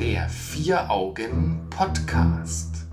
[0.00, 2.86] Der Vier Augen Podcast.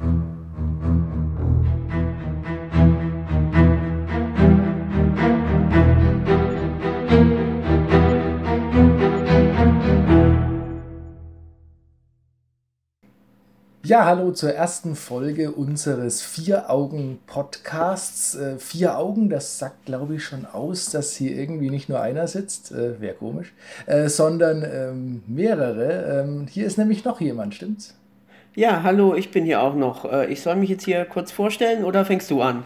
[13.88, 18.36] Ja, hallo zur ersten Folge unseres Vier-Augen-Podcasts.
[18.36, 22.28] Äh, vier Augen, das sagt, glaube ich, schon aus, dass hier irgendwie nicht nur einer
[22.28, 23.54] sitzt, äh, wäre komisch,
[23.86, 26.20] äh, sondern ähm, mehrere.
[26.20, 27.96] Ähm, hier ist nämlich noch jemand, stimmt's?
[28.56, 30.04] Ja, hallo, ich bin hier auch noch.
[30.04, 32.66] Äh, ich soll mich jetzt hier kurz vorstellen oder fängst du an?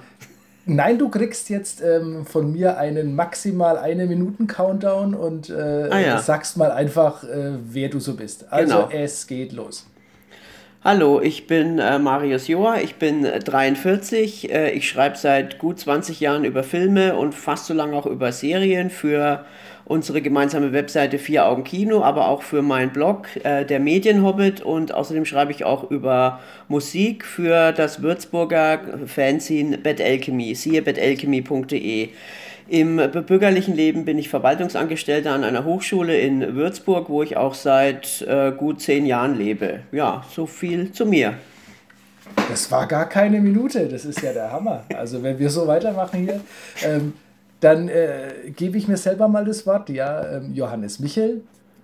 [0.65, 5.99] Nein, du kriegst jetzt ähm, von mir einen maximal eine Minuten Countdown und äh, ah,
[5.99, 6.17] ja.
[6.17, 8.51] sagst mal einfach, äh, wer du so bist.
[8.51, 8.89] Also genau.
[8.89, 9.85] es geht los.
[10.83, 14.49] Hallo, ich bin äh, Marius Joa, ich bin 43.
[14.49, 18.07] Äh, äh, ich schreibe seit gut 20 Jahren über Filme und fast so lange auch
[18.07, 19.45] über Serien für
[19.85, 24.61] unsere gemeinsame Webseite Vier Augen Kino, aber auch für meinen Blog, äh, der Medienhobbit.
[24.61, 32.09] Und außerdem schreibe ich auch über Musik für das Würzburger Fanzine Bad Alchemy, siehe betalchemy.de.
[32.71, 38.21] Im bürgerlichen Leben bin ich Verwaltungsangestellter an einer Hochschule in Würzburg, wo ich auch seit
[38.21, 39.81] äh, gut zehn Jahren lebe.
[39.91, 41.33] Ja, so viel zu mir.
[42.47, 44.85] Das war gar keine Minute, das ist ja der Hammer.
[44.95, 46.39] Also wenn wir so weitermachen hier,
[46.81, 47.11] ähm,
[47.59, 49.89] dann äh, gebe ich mir selber mal das Wort.
[49.89, 51.41] Ja, ähm, Johannes Michel,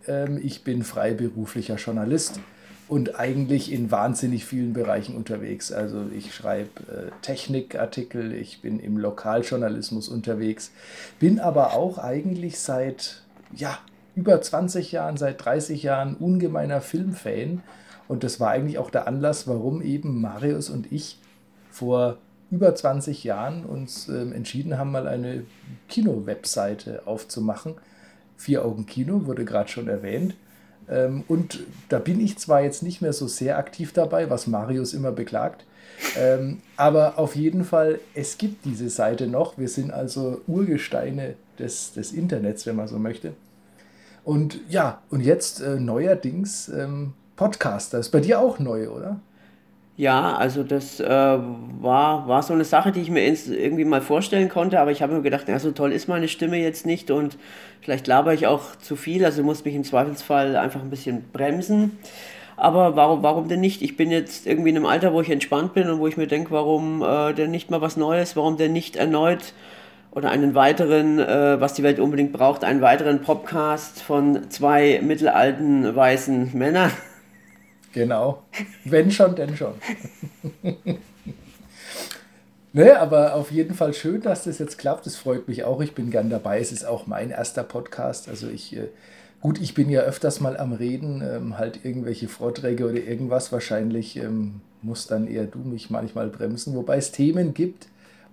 [0.07, 2.39] ähm, ich bin freiberuflicher Journalist
[2.87, 5.71] und eigentlich in wahnsinnig vielen Bereichen unterwegs.
[5.71, 10.71] Also ich schreibe äh, Technikartikel, ich bin im Lokaljournalismus unterwegs,
[11.19, 13.77] bin aber auch eigentlich seit ja,
[14.15, 17.61] über 20 Jahren, seit 30 Jahren ungemeiner Filmfan.
[18.07, 21.19] Und das war eigentlich auch der Anlass, warum eben Marius und ich
[21.69, 22.17] vor
[22.49, 25.43] über 20 Jahren uns äh, entschieden haben, mal eine
[25.89, 27.75] Kino-Webseite aufzumachen.
[28.37, 30.35] Vier Augen Kino wurde gerade schon erwähnt.
[30.89, 34.93] Ähm, und da bin ich zwar jetzt nicht mehr so sehr aktiv dabei, was Marius
[34.93, 35.65] immer beklagt,
[36.17, 39.57] ähm, aber auf jeden Fall, es gibt diese Seite noch.
[39.57, 43.33] Wir sind also Urgesteine des, des Internets, wenn man so möchte.
[44.23, 47.99] Und ja, und jetzt äh, neuerdings ähm, Podcaster.
[47.99, 49.19] Ist bei dir auch neu, oder?
[49.97, 54.47] Ja, also das äh, war, war so eine Sache, die ich mir irgendwie mal vorstellen
[54.47, 57.35] konnte, aber ich habe mir gedacht, ja, so toll ist meine Stimme jetzt nicht und
[57.81, 61.97] vielleicht laber ich auch zu viel, also muss mich im Zweifelsfall einfach ein bisschen bremsen.
[62.57, 63.81] Aber warum, warum denn nicht?
[63.81, 66.27] Ich bin jetzt irgendwie in einem Alter, wo ich entspannt bin und wo ich mir
[66.27, 69.53] denke, warum äh, denn nicht mal was Neues, warum denn nicht erneut
[70.11, 75.95] oder einen weiteren, äh, was die Welt unbedingt braucht, einen weiteren Podcast von zwei mittelalten
[75.95, 76.91] weißen Männern.
[77.93, 78.43] Genau.
[78.85, 79.73] Wenn schon, denn schon.
[82.73, 85.05] ne, aber auf jeden Fall schön, dass das jetzt klappt.
[85.05, 85.81] Das freut mich auch.
[85.81, 86.59] Ich bin gern dabei.
[86.59, 88.29] Es ist auch mein erster Podcast.
[88.29, 88.89] Also ich, äh,
[89.41, 93.51] gut, ich bin ja öfters mal am Reden, ähm, halt irgendwelche Vorträge oder irgendwas.
[93.51, 97.87] Wahrscheinlich ähm, muss dann eher du mich manchmal bremsen, wobei es Themen gibt,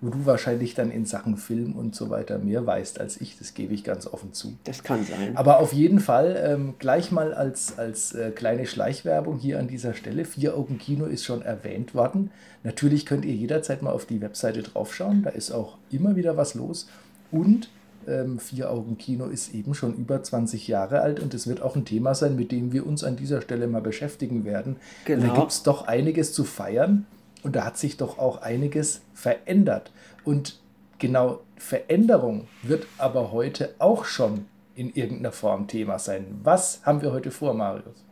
[0.05, 3.39] wo du wahrscheinlich dann in Sachen Film und so weiter mehr weißt als ich.
[3.39, 4.53] Das gebe ich ganz offen zu.
[4.63, 5.35] Das kann sein.
[5.35, 9.95] Aber auf jeden Fall ähm, gleich mal als, als äh, kleine Schleichwerbung hier an dieser
[9.95, 10.25] Stelle.
[10.25, 12.29] Vier Augen Kino ist schon erwähnt worden.
[12.63, 15.23] Natürlich könnt ihr jederzeit mal auf die Webseite draufschauen.
[15.23, 16.87] Da ist auch immer wieder was los.
[17.31, 17.69] Und
[18.07, 21.75] ähm, Vier Augen Kino ist eben schon über 20 Jahre alt und es wird auch
[21.75, 24.75] ein Thema sein, mit dem wir uns an dieser Stelle mal beschäftigen werden.
[25.05, 25.33] Genau.
[25.33, 27.07] Da gibt es doch einiges zu feiern.
[27.45, 29.91] Und da hat sich doch auch einiges verändert.
[30.23, 30.59] Und
[30.97, 36.25] genau Veränderung wird aber heute auch schon in irgendeiner Form Thema sein.
[36.41, 38.03] Was haben wir heute vor, Marius?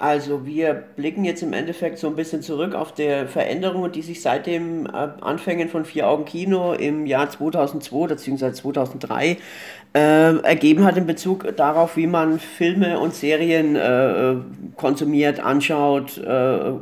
[0.00, 4.20] Also wir blicken jetzt im Endeffekt so ein bisschen zurück auf die Veränderungen, die sich
[4.20, 4.90] seit dem äh,
[5.20, 8.52] Anfängen von Vier Augen Kino im Jahr 2002 bzw.
[8.54, 9.36] 2003
[9.94, 14.34] äh, ergeben hat in Bezug darauf, wie man Filme und Serien äh,
[14.76, 16.72] konsumiert, anschaut, äh,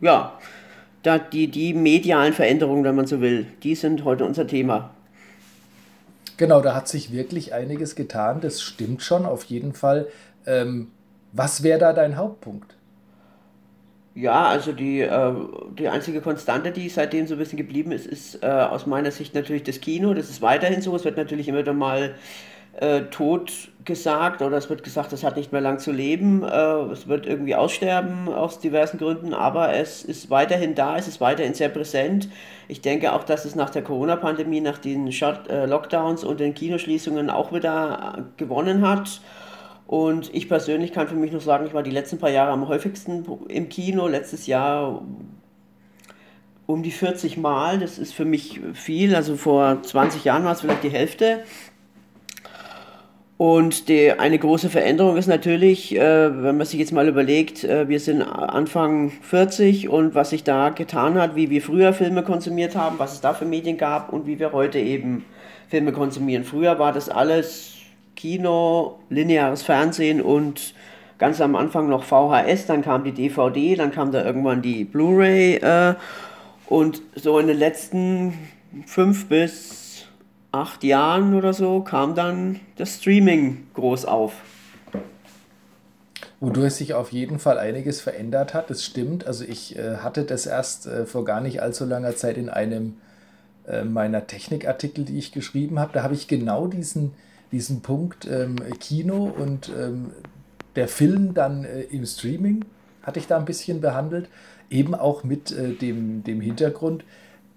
[0.00, 0.38] ja,
[1.04, 4.90] da die, die medialen Veränderungen, wenn man so will, die sind heute unser Thema.
[6.36, 10.08] Genau, da hat sich wirklich einiges getan, das stimmt schon, auf jeden Fall.
[10.46, 10.88] Ähm,
[11.32, 12.74] was wäre da dein Hauptpunkt?
[14.14, 15.34] Ja, also die, äh,
[15.78, 19.34] die einzige Konstante, die seitdem so ein bisschen geblieben ist, ist äh, aus meiner Sicht
[19.34, 20.14] natürlich das Kino.
[20.14, 20.94] Das ist weiterhin so.
[20.94, 22.14] Es wird natürlich immer wieder mal
[22.80, 26.92] äh, tot gesagt oder es wird gesagt, es hat nicht mehr lang zu leben, äh,
[26.92, 31.54] es wird irgendwie aussterben aus diversen Gründen, aber es ist weiterhin da, es ist weiterhin
[31.54, 32.28] sehr präsent.
[32.66, 36.54] Ich denke auch, dass es nach der Corona-Pandemie, nach den Shut äh, Lockdowns und den
[36.54, 39.20] Kinoschließungen auch wieder gewonnen hat.
[39.86, 42.66] Und ich persönlich kann für mich noch sagen, ich war die letzten paar Jahre am
[42.68, 44.08] häufigsten im Kino.
[44.08, 45.02] Letztes Jahr
[46.66, 47.78] um die 40 Mal.
[47.78, 49.14] Das ist für mich viel.
[49.14, 51.40] Also vor 20 Jahren war es vielleicht die Hälfte.
[53.36, 57.88] Und die, eine große Veränderung ist natürlich, äh, wenn man sich jetzt mal überlegt, äh,
[57.88, 62.76] wir sind Anfang 40 und was sich da getan hat, wie wir früher Filme konsumiert
[62.76, 65.24] haben, was es da für Medien gab und wie wir heute eben
[65.68, 66.44] Filme konsumieren.
[66.44, 67.74] Früher war das alles
[68.14, 70.74] Kino, lineares Fernsehen und
[71.18, 75.56] ganz am Anfang noch VHS, dann kam die DVD, dann kam da irgendwann die Blu-ray
[75.56, 75.94] äh,
[76.66, 78.34] und so in den letzten
[78.86, 79.83] fünf bis
[80.54, 84.34] acht Jahren oder so kam dann das Streaming groß auf.
[86.40, 89.26] Wodurch sich auf jeden Fall einiges verändert hat, das stimmt.
[89.26, 92.98] Also ich äh, hatte das erst äh, vor gar nicht allzu langer Zeit in einem
[93.66, 95.92] äh, meiner Technikartikel, die ich geschrieben habe.
[95.92, 97.12] Da habe ich genau diesen,
[97.50, 100.10] diesen Punkt ähm, Kino und ähm,
[100.76, 102.64] der Film dann äh, im Streaming,
[103.02, 104.28] hatte ich da ein bisschen behandelt.
[104.70, 107.04] Eben auch mit äh, dem, dem Hintergrund,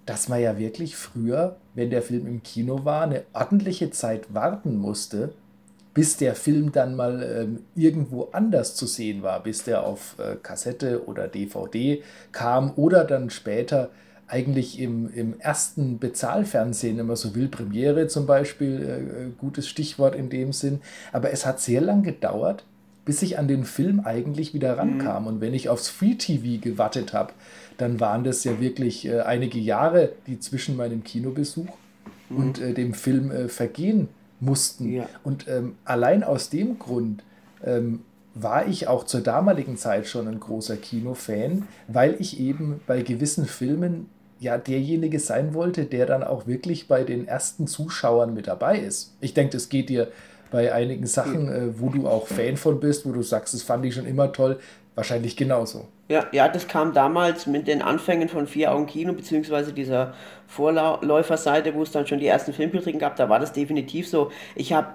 [0.08, 4.76] dass man ja wirklich früher, wenn der Film im Kino war, eine ordentliche Zeit warten
[4.76, 5.34] musste,
[5.92, 10.36] bis der Film dann mal ähm, irgendwo anders zu sehen war, bis der auf äh,
[10.36, 12.02] Kassette oder DVD
[12.32, 13.90] kam oder dann später
[14.28, 19.68] eigentlich im, im ersten Bezahlfernsehen, wenn man so will, Premiere zum Beispiel, äh, äh gutes
[19.68, 20.80] Stichwort in dem Sinn.
[21.12, 22.64] Aber es hat sehr lang gedauert,
[23.04, 25.22] bis ich an den Film eigentlich wieder rankam.
[25.22, 25.28] Mhm.
[25.28, 27.32] Und wenn ich aufs Free TV gewartet habe,
[27.78, 31.68] dann waren das ja wirklich äh, einige Jahre, die zwischen meinem Kinobesuch
[32.28, 32.36] mhm.
[32.36, 34.08] und äh, dem Film äh, vergehen
[34.40, 34.92] mussten.
[34.92, 35.08] Ja.
[35.24, 37.22] Und ähm, allein aus dem Grund
[37.64, 38.00] ähm,
[38.34, 43.46] war ich auch zur damaligen Zeit schon ein großer Kinofan, weil ich eben bei gewissen
[43.46, 44.08] Filmen
[44.40, 49.14] ja derjenige sein wollte, der dann auch wirklich bei den ersten Zuschauern mit dabei ist.
[49.20, 50.08] Ich denke, das geht dir
[50.50, 53.84] bei einigen Sachen, äh, wo du auch Fan von bist, wo du sagst, das fand
[53.84, 54.58] ich schon immer toll,
[54.98, 55.86] wahrscheinlich genauso.
[56.08, 60.14] Ja, ja, das kam damals mit den Anfängen von Vier Augen Kino, beziehungsweise dieser
[60.48, 64.30] Vorläuferseite, wo es dann schon die ersten Filmkritiken gab, da war das definitiv so.
[64.56, 64.88] Ich habe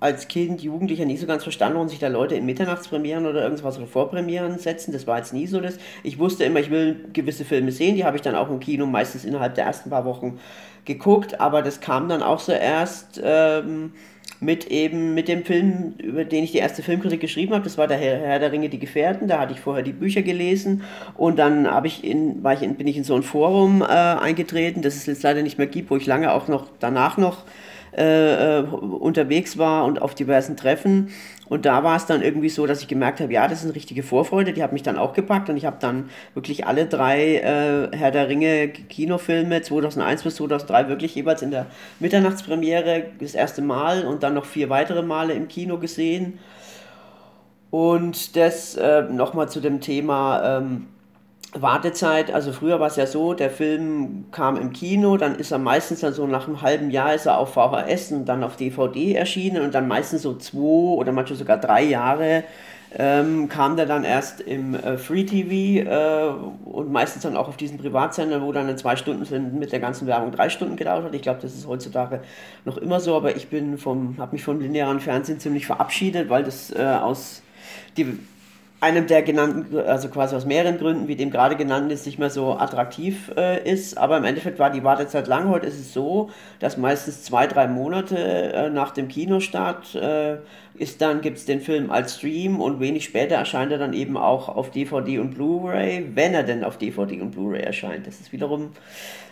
[0.00, 3.78] als Kind, Jugendlicher nie so ganz verstanden, warum sich da Leute in Mitternachtspremieren oder irgendwas
[3.78, 4.92] oder Vorpremieren setzen.
[4.92, 5.78] Das war jetzt nie so das.
[6.02, 8.84] Ich wusste immer, ich will gewisse Filme sehen, die habe ich dann auch im Kino
[8.84, 10.38] meistens innerhalb der ersten paar Wochen
[10.84, 13.20] geguckt, aber das kam dann auch so erst.
[13.22, 13.92] Ähm,
[14.40, 17.64] mit eben mit dem Film, über den ich die erste Filmkritik geschrieben habe.
[17.64, 19.28] Das war der Herr, Herr der Ringe, die Gefährten.
[19.28, 20.82] Da hatte ich vorher die Bücher gelesen
[21.16, 23.86] und dann habe ich in, war ich in, bin ich in so ein Forum äh,
[23.86, 27.44] eingetreten, das es jetzt leider nicht mehr gibt, wo ich lange auch noch danach noch
[27.96, 31.10] äh, äh unterwegs war und auf diversen Treffen.
[31.48, 33.74] Und da war es dann irgendwie so, dass ich gemerkt habe, ja, das ist eine
[33.74, 37.36] richtige Vorfreude, die hat mich dann auch gepackt und ich habe dann wirklich alle drei
[37.36, 41.66] äh, Herr der Ringe Kinofilme 2001 bis 2003 wirklich jeweils in der
[42.00, 46.38] Mitternachtspremiere das erste Mal und dann noch vier weitere Male im Kino gesehen.
[47.70, 50.86] Und das äh, nochmal zu dem Thema ähm,
[51.62, 55.58] Wartezeit, also früher war es ja so, der Film kam im Kino, dann ist er
[55.58, 59.14] meistens dann so nach einem halben Jahr ist er auf VHS und dann auf DVD
[59.14, 60.58] erschienen und dann meistens so zwei
[60.96, 62.44] oder manchmal sogar drei Jahre
[62.98, 66.28] ähm, kam der dann erst im äh, Free TV äh,
[66.64, 69.80] und meistens dann auch auf diesen Privatsender, wo dann in zwei Stunden sind mit der
[69.80, 71.14] ganzen Werbung drei Stunden gedauert hat.
[71.14, 72.20] Ich glaube, das ist heutzutage
[72.64, 76.44] noch immer so, aber ich bin vom, habe mich vom linearen Fernsehen ziemlich verabschiedet, weil
[76.44, 77.42] das äh, aus
[77.96, 78.18] die
[78.80, 82.28] einem der genannten, also quasi aus mehreren Gründen, wie dem gerade genannten ist, nicht mehr
[82.28, 83.96] so attraktiv äh, ist.
[83.96, 85.48] Aber im Endeffekt war die Wartezeit lang.
[85.48, 90.36] Heute ist es so, dass meistens zwei, drei Monate äh, nach dem Kinostart äh,
[90.74, 94.18] ist dann, gibt es den Film als Stream und wenig später erscheint er dann eben
[94.18, 98.06] auch auf DVD und Blu-ray, wenn er denn auf DVD und Blu-ray erscheint.
[98.06, 98.72] Das ist wiederum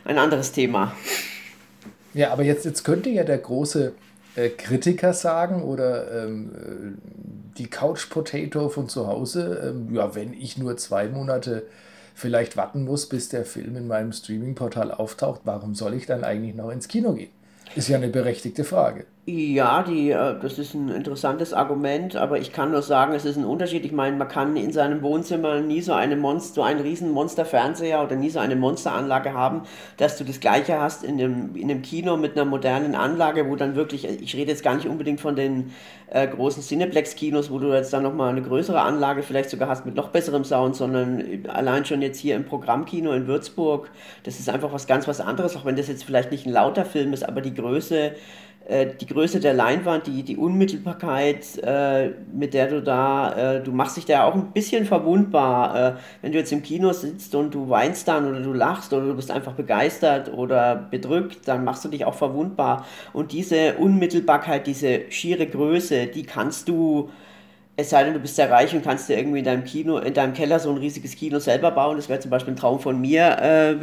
[0.07, 0.95] ein anderes Thema.
[2.15, 3.93] Ja, aber jetzt, jetzt könnte ja der große
[4.37, 10.33] äh, Kritiker sagen oder ähm, äh, die Couch Potato von zu Hause, ähm, ja, wenn
[10.33, 11.65] ich nur zwei Monate
[12.15, 16.55] vielleicht warten muss, bis der Film in meinem Streaming-Portal auftaucht, warum soll ich dann eigentlich
[16.55, 17.31] noch ins Kino gehen?
[17.75, 19.07] Ist ja eine berechtigte Frage.
[19.27, 23.39] Ja, die, äh, das ist ein interessantes Argument, aber ich kann nur sagen, es ist
[23.39, 23.83] ein Unterschied.
[23.87, 28.03] Ich meine, man kann in seinem Wohnzimmer nie so eine Monster, so einen riesen Monsterfernseher
[28.03, 29.63] oder nie so eine Monsteranlage haben,
[29.97, 33.57] dass du das gleiche hast in dem, in dem Kino mit einer modernen Anlage, wo
[33.57, 35.73] dann wirklich, ich rede jetzt gar nicht unbedingt von den
[36.11, 39.95] äh, großen Cineplex-Kinos, wo du jetzt dann nochmal eine größere Anlage vielleicht sogar hast mit
[39.95, 43.91] noch besserem Sound, sondern allein schon jetzt hier im Programmkino in Würzburg,
[44.25, 46.85] das ist einfach was ganz was anderes, auch wenn das jetzt vielleicht nicht ein lauter
[46.85, 48.13] Film ist, aber die Größe
[48.67, 53.99] die Größe der Leinwand, die, die Unmittelbarkeit, äh, mit der du da, äh, du machst
[53.99, 55.77] dich da auch ein bisschen verwundbar.
[55.77, 59.07] Äh, wenn du jetzt im Kino sitzt und du weinst dann oder du lachst oder
[59.07, 62.87] du bist einfach begeistert oder bedrückt, dann machst du dich auch verwundbar.
[63.13, 67.11] Und diese Unmittelbarkeit, diese schiere Größe, die kannst du
[67.77, 70.15] es sei denn, du bist sehr reich und kannst dir irgendwie in deinem Kino, in
[70.15, 71.97] deinem Keller so ein riesiges Kino selber bauen.
[71.97, 73.37] Das wäre zum Beispiel ein Traum von mir.
[73.41, 73.75] Äh,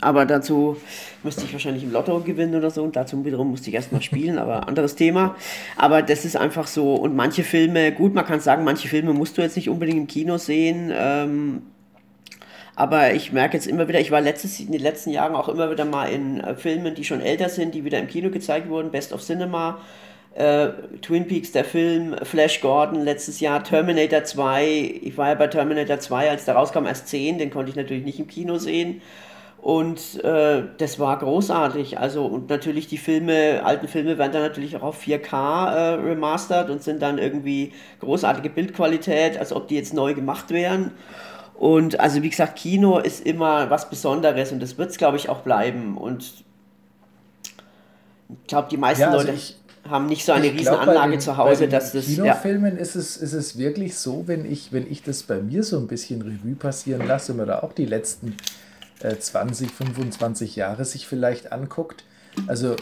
[0.00, 0.76] aber dazu
[1.22, 2.82] müsste ich wahrscheinlich im Lotto gewinnen oder so.
[2.82, 5.36] Und dazu wiederum musste ich erstmal spielen, aber anderes Thema.
[5.76, 6.96] Aber das ist einfach so.
[6.96, 10.06] Und manche Filme, gut, man kann sagen, manche Filme musst du jetzt nicht unbedingt im
[10.08, 10.92] Kino sehen.
[10.92, 11.62] Ähm,
[12.74, 15.70] aber ich merke jetzt immer wieder, ich war letztes, in den letzten Jahren auch immer
[15.70, 18.90] wieder mal in äh, Filmen, die schon älter sind, die wieder im Kino gezeigt wurden.
[18.90, 19.78] Best of Cinema
[20.34, 20.68] äh,
[21.02, 25.00] Twin Peaks, der Film, Flash Gordon letztes Jahr, Terminator 2.
[25.02, 28.04] Ich war ja bei Terminator 2, als der rauskam, erst 10, den konnte ich natürlich
[28.04, 29.00] nicht im Kino sehen.
[29.60, 31.98] Und äh, das war großartig.
[31.98, 36.70] Also, und natürlich die Filme, alten Filme werden dann natürlich auch auf 4K äh, remastert
[36.70, 40.92] und sind dann irgendwie großartige Bildqualität, als ob die jetzt neu gemacht wären.
[41.58, 45.28] Und also, wie gesagt, Kino ist immer was Besonderes und das wird es, glaube ich,
[45.28, 45.98] auch bleiben.
[45.98, 46.44] Und
[48.28, 49.36] ich glaube, die meisten ja, also Leute.
[49.36, 49.56] Ich,
[49.90, 52.06] haben nicht so eine ich riesen glaub, Anlage den, zu Hause, dass das.
[52.06, 52.82] Kinofilmen ja.
[52.82, 55.86] ist, es, ist es wirklich so, wenn ich, wenn ich das bei mir so ein
[55.86, 58.36] bisschen Revue passieren lasse, wenn man da auch die letzten
[59.00, 62.04] äh, 20, 25 Jahre sich vielleicht anguckt.
[62.46, 62.76] Also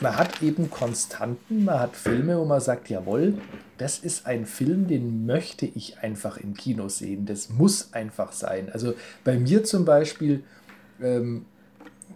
[0.00, 3.34] man hat eben Konstanten, man hat Filme, wo man sagt, jawohl,
[3.78, 7.26] das ist ein Film, den möchte ich einfach im Kino sehen.
[7.26, 8.70] Das muss einfach sein.
[8.72, 8.94] Also
[9.24, 10.44] bei mir zum Beispiel
[11.00, 11.46] ähm,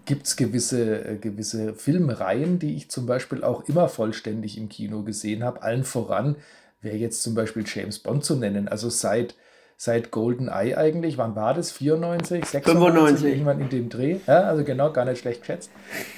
[0.06, 5.02] gibt es gewisse, äh, gewisse Filmreihen, die ich zum Beispiel auch immer vollständig im Kino
[5.02, 5.62] gesehen habe.
[5.62, 6.36] Allen voran
[6.80, 8.68] wäre jetzt zum Beispiel James Bond zu nennen.
[8.68, 9.34] Also seit,
[9.76, 11.72] seit Golden Eye eigentlich, wann war das?
[11.72, 12.62] 94, 96?
[12.64, 13.26] 95.
[13.26, 14.16] Irgendwann in dem Dreh.
[14.26, 15.70] Ja, also genau, gar nicht schlecht geschätzt.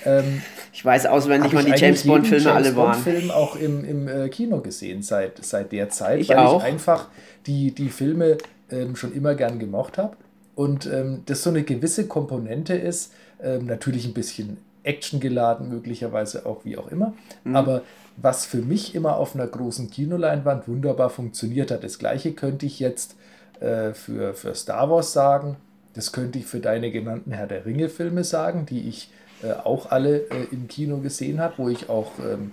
[0.05, 0.43] Ähm,
[0.73, 2.99] ich weiß auswendig, wann die James Bond-Filme alle waren.
[3.01, 6.39] Ich habe Film auch im, im äh, Kino gesehen seit, seit der Zeit, ich weil
[6.39, 6.61] auch.
[6.61, 7.09] ich einfach
[7.47, 8.39] die, die Filme
[8.71, 10.17] ähm, schon immer gern gemocht habe.
[10.55, 16.47] Und ähm, das so eine gewisse Komponente ist, ähm, natürlich ein bisschen Action geladen, möglicherweise
[16.47, 17.15] auch wie auch immer.
[17.45, 17.57] Mhm.
[17.57, 17.83] Aber
[18.17, 22.81] was für mich immer auf einer großen Kinoleinwand wunderbar funktioniert hat, das gleiche könnte ich
[22.81, 23.17] jetzt
[23.61, 25.57] äh, für, für Star Wars sagen.
[25.95, 29.11] Das könnte ich für deine genannten Herr der Ringe-Filme sagen, die ich
[29.43, 32.53] äh, auch alle äh, im Kino gesehen habe, wo ich auch ähm,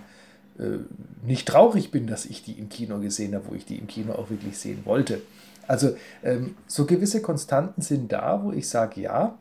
[0.60, 0.80] äh,
[1.25, 4.13] nicht traurig bin, dass ich die im Kino gesehen habe, wo ich die im Kino
[4.13, 5.22] auch wirklich sehen wollte.
[5.68, 9.38] Also ähm, so gewisse Konstanten sind da, wo ich sage, ja,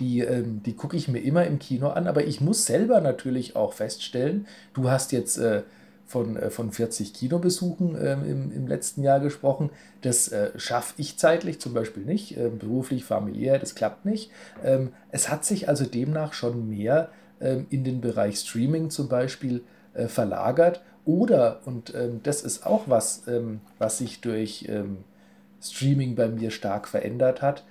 [0.00, 3.56] die, ähm, die gucke ich mir immer im Kino an, aber ich muss selber natürlich
[3.56, 5.62] auch feststellen, du hast jetzt äh,
[6.08, 9.70] von, äh, von 40 Kinobesuchen ähm, im, im letzten Jahr gesprochen.
[10.00, 14.30] Das äh, schaffe ich zeitlich zum Beispiel nicht, ähm, beruflich, familiär, das klappt nicht.
[14.64, 19.62] Ähm, es hat sich also demnach schon mehr ähm, in den Bereich Streaming zum Beispiel
[19.94, 20.82] äh, verlagert.
[21.04, 23.22] Oder, und ähm, das ist auch was,
[23.78, 24.68] was sich durch
[25.62, 27.64] Streaming bei mir stark verändert hat,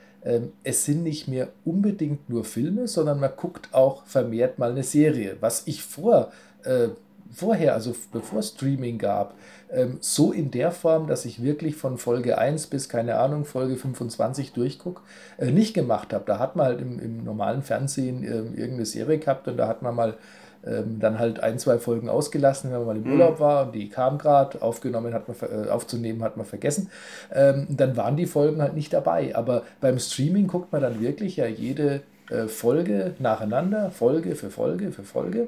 [0.64, 5.38] es sind nicht mehr unbedingt nur Filme, sondern man guckt auch vermehrt mal eine Serie.
[5.40, 6.32] Was ich vor,
[6.64, 6.90] äh,
[7.34, 9.36] vorher, also bevor Streaming gab,
[9.72, 13.76] ähm, so in der Form, dass ich wirklich von Folge 1 bis, keine Ahnung, Folge
[13.76, 15.02] 25 durchgucke,
[15.38, 16.24] äh, nicht gemacht habe.
[16.26, 19.82] Da hat man halt im, im normalen Fernsehen äh, irgendeine Serie gehabt und da hat
[19.82, 20.16] man mal
[20.66, 23.14] ähm, dann halt ein, zwei Folgen ausgelassen, wenn man mal im mhm.
[23.14, 26.90] Urlaub war und die kam gerade, aufgenommen hat man, äh, aufzunehmen hat man vergessen.
[27.34, 29.36] Ähm, dann waren die Folgen halt nicht dabei.
[29.36, 34.92] Aber beim Streaming guckt man dann wirklich ja jede äh, Folge nacheinander, Folge für Folge
[34.92, 35.48] für Folge.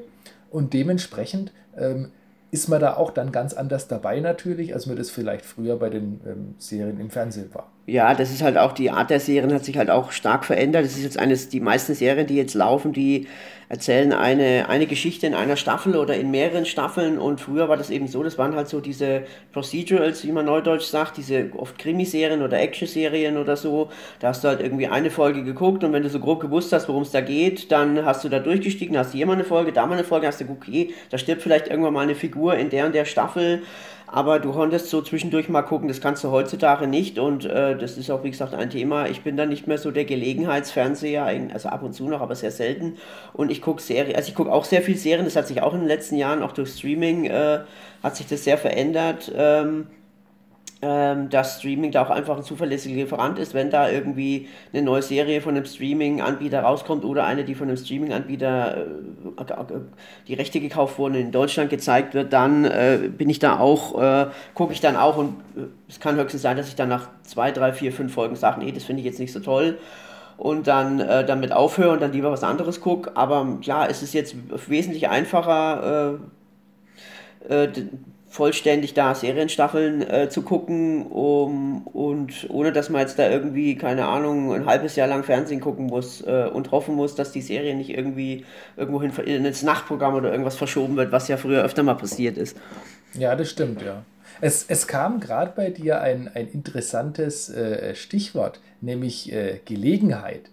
[0.51, 2.11] Und dementsprechend ähm,
[2.51, 5.89] ist man da auch dann ganz anders dabei natürlich, als man das vielleicht früher bei
[5.89, 7.71] den ähm, Serien im Fernsehen war.
[7.89, 10.85] Ja, das ist halt auch, die Art der Serien hat sich halt auch stark verändert.
[10.85, 13.27] Das ist jetzt eines, die meisten Serien, die jetzt laufen, die
[13.67, 17.17] erzählen eine, eine Geschichte in einer Staffel oder in mehreren Staffeln.
[17.17, 20.85] Und früher war das eben so, das waren halt so diese Procedurals, wie man neudeutsch
[20.85, 25.43] sagt, diese oft Krimiserien oder Action-Serien oder so, da hast du halt irgendwie eine Folge
[25.43, 28.29] geguckt und wenn du so grob gewusst hast, worum es da geht, dann hast du
[28.29, 31.17] da durchgestiegen, hast hier mal eine Folge, da mal eine Folge, hast du okay, da
[31.17, 33.61] stirbt vielleicht irgendwann mal eine Figur in der und der Staffel
[34.11, 37.97] aber du konntest so zwischendurch mal gucken, das kannst du heutzutage nicht und äh, das
[37.97, 39.07] ist auch, wie gesagt, ein Thema.
[39.07, 42.51] Ich bin da nicht mehr so der Gelegenheitsfernseher, also ab und zu noch, aber sehr
[42.51, 42.97] selten.
[43.33, 45.73] Und ich gucke Serien, also ich gucke auch sehr viel Serien, das hat sich auch
[45.73, 47.59] in den letzten Jahren, auch durch Streaming, äh,
[48.01, 49.31] hat sich das sehr verändert.
[49.35, 49.87] Ähm,
[50.81, 55.01] ähm, dass Streaming da auch einfach ein zuverlässiger Lieferant ist, wenn da irgendwie eine neue
[55.01, 59.63] Serie von einem Streaming-Anbieter rauskommt oder eine, die von einem Streaming-Anbieter äh,
[60.27, 64.27] die Rechte gekauft wurden, in Deutschland gezeigt wird, dann äh, bin ich da auch, äh,
[64.53, 67.51] gucke ich dann auch und äh, es kann höchstens sein, dass ich dann nach zwei,
[67.51, 69.77] drei, vier, fünf Folgen sage, nee, das finde ich jetzt nicht so toll
[70.37, 73.17] und dann äh, damit aufhöre und dann lieber was anderes gucke.
[73.17, 74.33] Aber klar, es ist jetzt
[74.69, 76.19] wesentlich einfacher,
[77.49, 77.67] äh,
[78.29, 84.07] vollständig da Serienstaffeln äh, zu gucken um, und ohne dass man jetzt da irgendwie, keine
[84.07, 87.75] Ahnung, ein halbes Jahr lang Fernsehen gucken muss äh, und hoffen muss, dass die Serie
[87.75, 88.45] nicht irgendwie
[88.77, 89.11] irgendwohin
[89.45, 92.55] ins Nachtprogramm oder irgendwas verschoben wird, was ja früher öfter mal passiert ist.
[93.15, 94.03] Ja, das stimmt, ja.
[94.41, 100.43] Es, es kam gerade bei dir ein, ein interessantes äh, Stichwort, nämlich äh, Gelegenheit.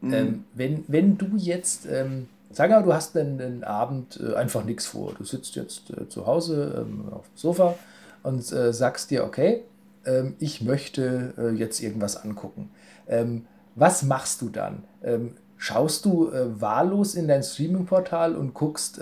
[0.00, 0.14] Mhm.
[0.14, 4.64] Ähm, wenn, wenn du jetzt, ähm, sag mal, du hast einen, einen Abend äh, einfach
[4.64, 5.14] nichts vor.
[5.16, 7.74] Du sitzt jetzt äh, zu Hause ähm, auf dem Sofa
[8.22, 9.62] und äh, sagst dir, okay,
[10.06, 12.70] ähm, ich möchte jetzt irgendwas angucken.
[13.08, 14.84] Ähm, was machst du dann?
[15.56, 19.00] Schaust du wahllos in dein Streaming-Portal und guckst,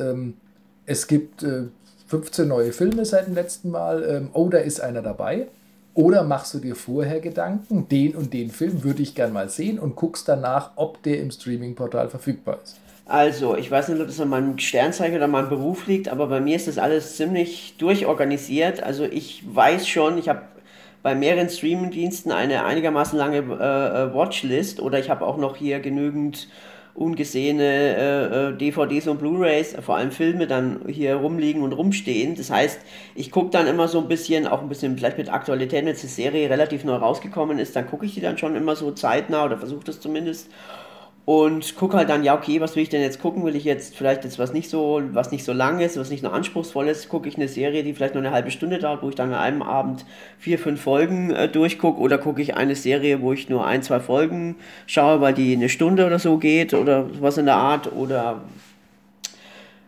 [0.86, 1.44] es gibt
[2.06, 5.48] 15 neue Filme seit dem letzten Mal, oh, da ist einer dabei.
[5.92, 9.78] Oder machst du dir vorher Gedanken, den und den Film würde ich gern mal sehen
[9.78, 12.78] und guckst danach, ob der im Streaming-Portal verfügbar ist?
[13.04, 16.40] Also, ich weiß nicht, ob das an meinem Sternzeichen oder meinem Beruf liegt, aber bei
[16.40, 18.82] mir ist das alles ziemlich durchorganisiert.
[18.82, 20.42] Also, ich weiß schon, ich habe
[21.02, 25.80] bei mehreren Streaming-Diensten eine einigermaßen lange äh, äh Watchlist oder ich habe auch noch hier
[25.80, 26.48] genügend
[26.94, 32.36] ungesehene äh, äh DVDs und Blu-rays, vor allem Filme, dann hier rumliegen und rumstehen.
[32.36, 32.80] Das heißt,
[33.14, 36.06] ich gucke dann immer so ein bisschen, auch ein bisschen vielleicht mit Aktualität, wenn die
[36.06, 39.58] Serie relativ neu rausgekommen ist, dann gucke ich die dann schon immer so zeitnah oder
[39.58, 40.50] versuche das zumindest
[41.24, 43.44] und gucke halt dann, ja, okay, was will ich denn jetzt gucken?
[43.44, 46.22] Will ich jetzt vielleicht jetzt was nicht so, was nicht so lang ist, was nicht
[46.22, 49.08] nur anspruchsvoll ist, gucke ich eine Serie, die vielleicht nur eine halbe Stunde dauert, wo
[49.08, 50.04] ich dann an einem Abend
[50.38, 54.00] vier, fünf Folgen äh, durchgucke oder gucke ich eine Serie, wo ich nur ein, zwei
[54.00, 58.40] Folgen schaue, weil die eine Stunde oder so geht oder was in der Art oder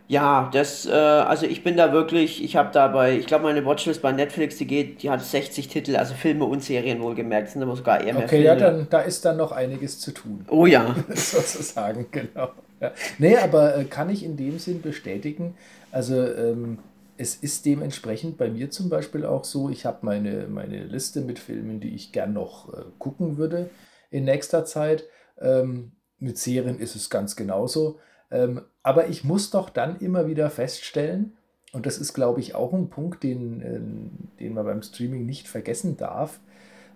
[0.07, 4.01] ja, das, äh, also ich bin da wirklich, ich habe dabei, ich glaube meine Watchlist
[4.01, 7.75] bei Netflix, die geht, die hat 60 Titel, also Filme und Serien wohlgemerkt, sind aber
[7.75, 8.43] sogar eher mehr Okay, Filme.
[8.43, 10.45] ja, dann, da ist dann noch einiges zu tun.
[10.49, 10.95] Oh ja.
[11.15, 12.51] Sozusagen, genau.
[12.79, 12.91] Ja.
[13.17, 15.55] Nee, aber äh, kann ich in dem Sinn bestätigen,
[15.91, 16.79] also ähm,
[17.17, 21.39] es ist dementsprechend bei mir zum Beispiel auch so, ich habe meine, meine Liste mit
[21.39, 23.69] Filmen, die ich gern noch äh, gucken würde
[24.11, 25.05] in nächster Zeit.
[25.39, 27.99] Ähm, mit Serien ist es ganz genauso.
[28.31, 31.33] Ähm, aber ich muss doch dann immer wieder feststellen,
[31.73, 35.47] und das ist, glaube ich, auch ein Punkt, den, äh, den man beim Streaming nicht
[35.47, 36.39] vergessen darf,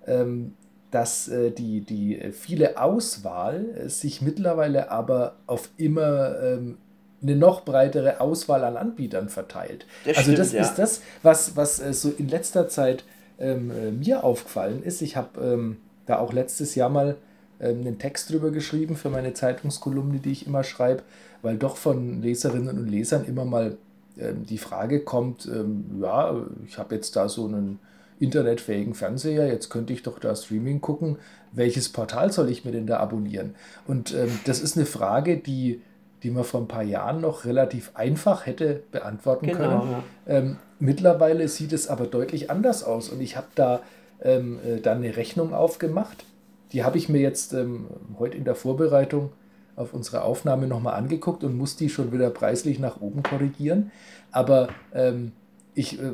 [0.06, 0.54] ähm,
[0.92, 6.78] dass äh, die, die viele Auswahl äh, sich mittlerweile aber auf immer ähm,
[7.24, 9.88] eine noch breitere Auswahl an Anbietern verteilt.
[10.06, 10.62] Das also stimmt, das ja.
[10.62, 13.04] ist das, was, was äh, so in letzter Zeit
[13.40, 15.02] ähm, äh, mir aufgefallen ist.
[15.02, 17.16] Ich habe ähm, da auch letztes Jahr mal
[17.60, 21.02] ähm, einen Text drüber geschrieben für meine Zeitungskolumne, die ich immer schreibe,
[21.42, 23.78] weil doch von Leserinnen und Lesern immer mal
[24.18, 26.36] ähm, die Frage kommt, ähm, ja,
[26.68, 27.80] ich habe jetzt da so einen
[28.20, 31.18] internetfähigen Fernseher, jetzt könnte ich doch da Streaming gucken,
[31.52, 33.56] welches Portal soll ich mir denn da abonnieren?
[33.88, 35.82] Und ähm, das ist eine Frage, die,
[36.24, 39.92] die man vor ein paar Jahren noch relativ einfach hätte beantworten genau, können.
[39.92, 40.04] Ja.
[40.28, 43.82] Ähm, mittlerweile sieht es aber deutlich anders aus und ich habe da
[44.22, 46.26] ähm, äh, dann eine Rechnung aufgemacht
[46.72, 49.32] die habe ich mir jetzt ähm, heute in der Vorbereitung
[49.80, 53.92] auf unsere Aufnahme nochmal angeguckt und muss die schon wieder preislich nach oben korrigieren.
[54.32, 55.32] Aber ähm,
[55.74, 56.12] ich äh,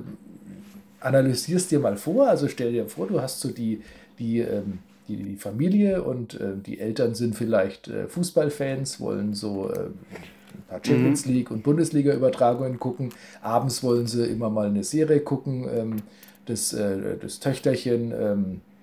[1.00, 2.30] analysiere es dir mal vor.
[2.30, 3.82] Also stell dir vor, du hast so die,
[4.20, 9.72] die, ähm, die, die, Familie und äh, die Eltern sind vielleicht äh, Fußballfans, wollen so
[9.72, 11.34] äh, ein paar Champions mhm.
[11.34, 13.10] League und Bundesliga-Übertragungen gucken.
[13.42, 15.68] Abends wollen sie immer mal eine Serie gucken.
[15.76, 15.96] Ähm,
[16.46, 18.75] das, äh, das Töchterchen ähm, äh,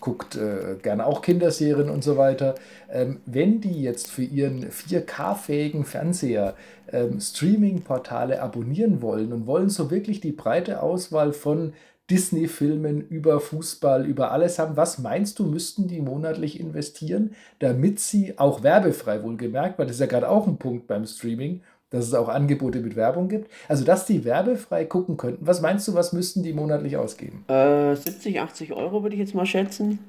[0.00, 2.54] guckt äh, gerne auch Kinderserien und so weiter.
[2.90, 6.54] Ähm, wenn die jetzt für ihren 4K-fähigen Fernseher
[6.92, 11.72] ähm, Streaming-Portale abonnieren wollen und wollen so wirklich die breite Auswahl von
[12.10, 14.76] Disney-Filmen über Fußball, über alles haben.
[14.76, 20.00] Was meinst du, müssten die monatlich investieren, damit sie auch werbefrei wohlgemerkt, weil das ist
[20.00, 21.62] ja gerade auch ein Punkt beim Streaming,
[21.94, 23.50] dass es auch Angebote mit Werbung gibt.
[23.68, 25.46] Also, dass die werbefrei gucken könnten.
[25.46, 27.44] Was meinst du, was müssten die monatlich ausgeben?
[27.48, 30.00] Äh, 70, 80 Euro würde ich jetzt mal schätzen.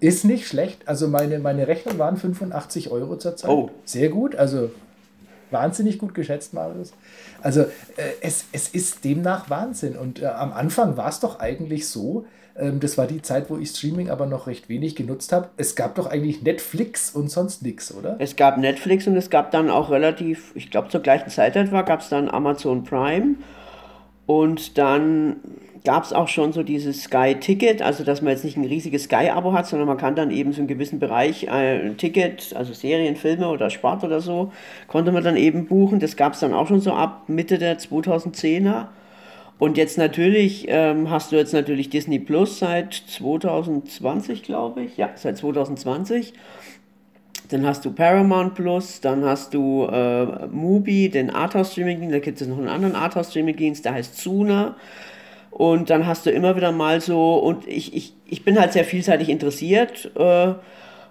[0.00, 0.88] Ist nicht schlecht.
[0.88, 3.50] Also, meine, meine Rechnung waren 85 Euro zurzeit.
[3.50, 3.70] Oh.
[3.84, 4.34] Sehr gut.
[4.34, 4.70] Also,
[5.50, 6.92] wahnsinnig gut geschätzt, Marius.
[7.42, 7.66] Also, äh,
[8.22, 9.96] es, es ist demnach Wahnsinn.
[9.96, 12.24] Und äh, am Anfang war es doch eigentlich so,
[12.58, 15.48] ähm, das war die Zeit, wo ich Streaming aber noch recht wenig genutzt habe.
[15.56, 18.16] Es gab doch eigentlich Netflix und sonst nichts, oder?
[18.18, 21.82] Es gab Netflix und es gab dann auch relativ, ich glaube zur gleichen Zeit etwa,
[21.82, 23.34] gab es dann Amazon Prime.
[24.26, 25.36] Und dann
[25.84, 29.52] gab es auch schon so dieses Sky-Ticket, also dass man jetzt nicht ein riesiges Sky-Abo
[29.52, 33.14] hat, sondern man kann dann eben so einen gewissen Bereich äh, ein Ticket, also Serien,
[33.14, 34.52] Filme oder Sport oder so,
[34.88, 36.00] konnte man dann eben buchen.
[36.00, 38.86] Das gab es dann auch schon so ab Mitte der 2010er.
[39.58, 44.96] Und jetzt natürlich ähm, hast du jetzt natürlich Disney Plus seit 2020, glaube ich.
[44.96, 46.34] Ja, seit 2020.
[47.48, 52.18] Dann hast du Paramount Plus, dann hast du äh, Mubi, den Arthouse Streaming Dienst, da
[52.18, 54.76] gibt es noch einen anderen Arthouse Streaming Dienst, der heißt Suna.
[55.50, 58.84] Und dann hast du immer wieder mal so, und ich, ich, ich bin halt sehr
[58.84, 60.10] vielseitig interessiert.
[60.16, 60.54] Äh,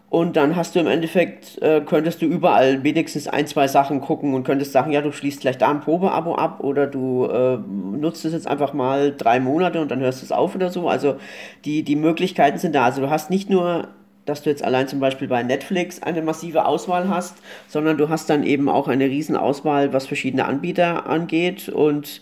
[0.09, 4.33] Und dann hast du im Endeffekt, äh, könntest du überall wenigstens ein, zwei Sachen gucken
[4.33, 8.23] und könntest sagen, ja, du schließt vielleicht da ein Probeabo ab oder du äh, nutzt
[8.23, 10.87] es jetzt einfach mal drei Monate und dann hörst du es auf oder so.
[10.87, 11.15] Also
[11.65, 12.85] die, die Möglichkeiten sind da.
[12.85, 13.89] Also du hast nicht nur
[14.25, 17.37] dass du jetzt allein zum Beispiel bei Netflix eine massive Auswahl hast,
[17.67, 22.21] sondern du hast dann eben auch eine riesen Auswahl, was verschiedene Anbieter angeht und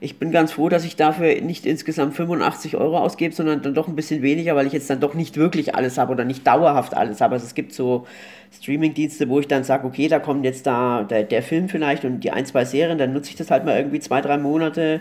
[0.00, 3.88] ich bin ganz froh, dass ich dafür nicht insgesamt 85 Euro ausgebe, sondern dann doch
[3.88, 6.96] ein bisschen weniger, weil ich jetzt dann doch nicht wirklich alles habe oder nicht dauerhaft
[6.96, 7.34] alles habe.
[7.34, 8.06] Also es gibt so
[8.52, 12.20] Streaming-Dienste, wo ich dann sage, okay, da kommt jetzt da der, der Film vielleicht und
[12.20, 15.00] die ein, zwei Serien, dann nutze ich das halt mal irgendwie zwei, drei Monate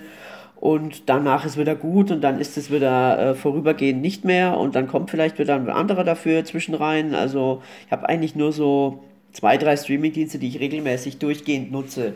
[0.60, 4.75] und danach ist wieder gut und dann ist es wieder äh, vorübergehend nicht mehr und
[4.75, 7.13] dann kommt vielleicht wieder ein anderer dafür zwischenrein.
[7.13, 12.15] Also ich habe eigentlich nur so zwei, drei Streaming-Dienste, die ich regelmäßig durchgehend nutze.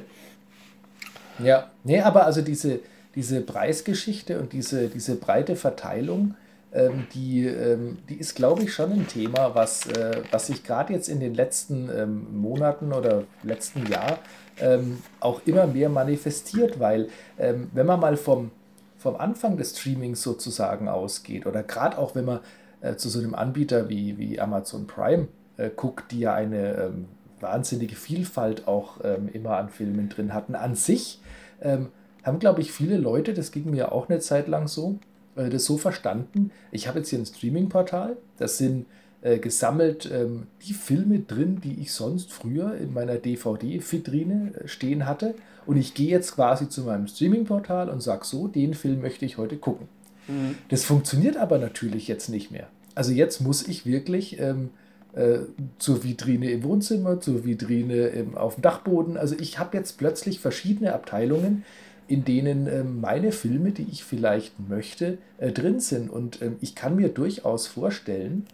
[1.44, 2.80] Ja, nee, aber also diese,
[3.16, 6.36] diese Preisgeschichte und diese, diese breite Verteilung,
[6.74, 10.94] ähm, die, ähm, die ist, glaube ich, schon ein Thema, was, äh, was sich gerade
[10.94, 14.20] jetzt in den letzten ähm, Monaten oder letzten Jahr
[14.60, 18.52] ähm, auch immer mehr manifestiert, weil ähm, wenn man mal vom,
[18.98, 22.40] vom Anfang des Streamings sozusagen ausgeht oder gerade auch wenn man
[22.80, 25.28] äh, zu so einem Anbieter wie, wie Amazon Prime
[25.58, 27.06] äh, guckt, die ja eine ähm,
[27.42, 31.21] wahnsinnige Vielfalt auch immer an Filmen drin hatten, an sich
[31.62, 31.88] ähm,
[32.24, 35.00] haben, glaube ich, viele Leute, das ging mir auch eine Zeit lang so,
[35.36, 36.52] äh, das so verstanden.
[36.72, 38.86] Ich habe jetzt hier ein Streaming-Portal, das sind
[39.22, 45.06] äh, gesammelt ähm, die Filme drin, die ich sonst früher in meiner DVD-Vitrine äh, stehen
[45.06, 45.36] hatte.
[45.68, 49.38] Und ich gehe jetzt quasi zu meinem Streaming-Portal und sage so, den Film möchte ich
[49.38, 49.88] heute gucken.
[50.28, 50.56] Mhm.
[50.70, 52.68] Das funktioniert aber natürlich jetzt nicht mehr.
[52.96, 54.72] Also jetzt muss ich wirklich ähm,
[55.14, 55.40] äh,
[55.78, 59.18] zur Vitrine im Wohnzimmer, zur Vitrine im, auf dem Dachboden.
[59.18, 61.64] Also ich habe jetzt plötzlich verschiedene Abteilungen,
[62.08, 66.10] in denen äh, meine Filme, die ich vielleicht möchte, äh, drin sind.
[66.10, 68.46] Und ähm, ich kann mir durchaus vorstellen,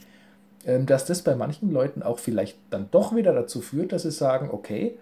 [0.66, 4.12] ähm, dass das bei manchen Leuten auch vielleicht dann doch wieder dazu führt, dass sie
[4.12, 4.98] sagen, okay,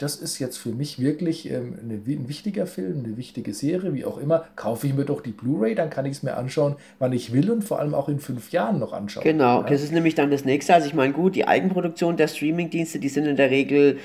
[0.00, 4.16] das ist jetzt für mich wirklich ähm, ein wichtiger Film, eine wichtige Serie, wie auch
[4.16, 7.32] immer, kaufe ich mir doch die Blu-ray, dann kann ich es mir anschauen, wann ich
[7.34, 9.22] will und vor allem auch in fünf Jahren noch anschauen.
[9.22, 10.72] Genau, das ist nämlich dann das nächste.
[10.72, 13.98] Also ich meine, gut, die Eigenproduktion der Streaming-Dienste, die sind in der Regel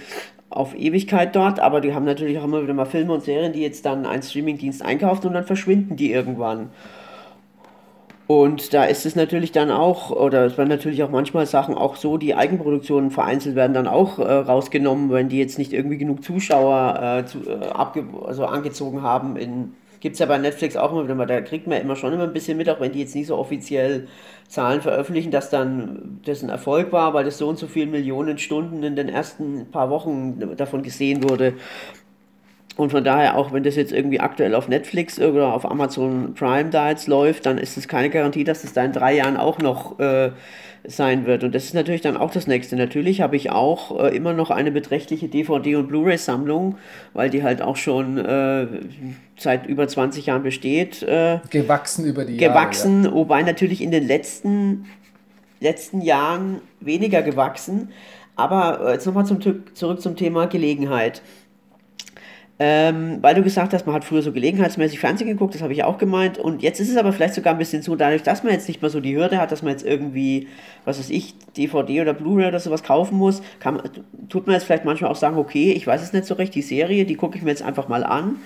[0.50, 3.62] auf Ewigkeit dort, aber die haben natürlich auch immer wieder mal Filme und Serien, die
[3.62, 6.72] jetzt dann ein Streaming-Dienst einkauft und dann verschwinden die irgendwann.
[8.28, 11.96] Und da ist es natürlich dann auch, oder es werden natürlich auch manchmal Sachen auch
[11.96, 16.24] so, die Eigenproduktionen vereinzelt werden dann auch äh, rausgenommen, wenn die jetzt nicht irgendwie genug
[16.24, 19.76] Zuschauer äh, zu, äh, abge also angezogen haben.
[20.00, 22.34] Gibt es ja bei Netflix auch immer wieder, da kriegt man immer schon immer ein
[22.34, 24.08] bisschen mit, auch wenn die jetzt nicht so offiziell
[24.48, 28.38] Zahlen veröffentlichen, dass dann das ein Erfolg war, weil das so und so viele Millionen
[28.38, 31.54] Stunden in den ersten paar Wochen davon gesehen wurde.
[32.78, 36.70] Und von daher, auch wenn das jetzt irgendwie aktuell auf Netflix oder auf Amazon Prime
[36.70, 39.60] da jetzt läuft, dann ist es keine Garantie, dass es da in drei Jahren auch
[39.60, 40.32] noch äh,
[40.88, 41.44] sein wird.
[41.44, 42.76] Und das ist natürlich dann auch das Nächste.
[42.76, 46.78] Natürlich habe ich auch äh, immer noch eine beträchtliche DVD- und Blu-ray-Sammlung,
[47.14, 48.68] weil die halt auch schon äh,
[49.38, 51.02] seit über 20 Jahren besteht.
[51.04, 52.54] Äh, gewachsen über die Jahre.
[52.54, 53.14] Gewachsen, ja.
[53.14, 54.86] wobei natürlich in den letzten,
[55.60, 57.90] letzten Jahren weniger gewachsen.
[58.36, 59.40] Aber äh, jetzt nochmal zum,
[59.74, 61.22] zurück zum Thema Gelegenheit.
[62.58, 65.84] Ähm, weil du gesagt hast, man hat früher so gelegenheitsmäßig Fernsehen geguckt, das habe ich
[65.84, 66.38] auch gemeint.
[66.38, 68.82] Und jetzt ist es aber vielleicht sogar ein bisschen so, dadurch, dass man jetzt nicht
[68.82, 70.48] mehr so die Hürde hat, dass man jetzt irgendwie,
[70.86, 73.82] was weiß ich, DVD oder Blu-ray oder sowas kaufen muss, kann,
[74.30, 76.62] tut man jetzt vielleicht manchmal auch sagen, okay, ich weiß es nicht so recht, die
[76.62, 78.38] Serie, die gucke ich mir jetzt einfach mal an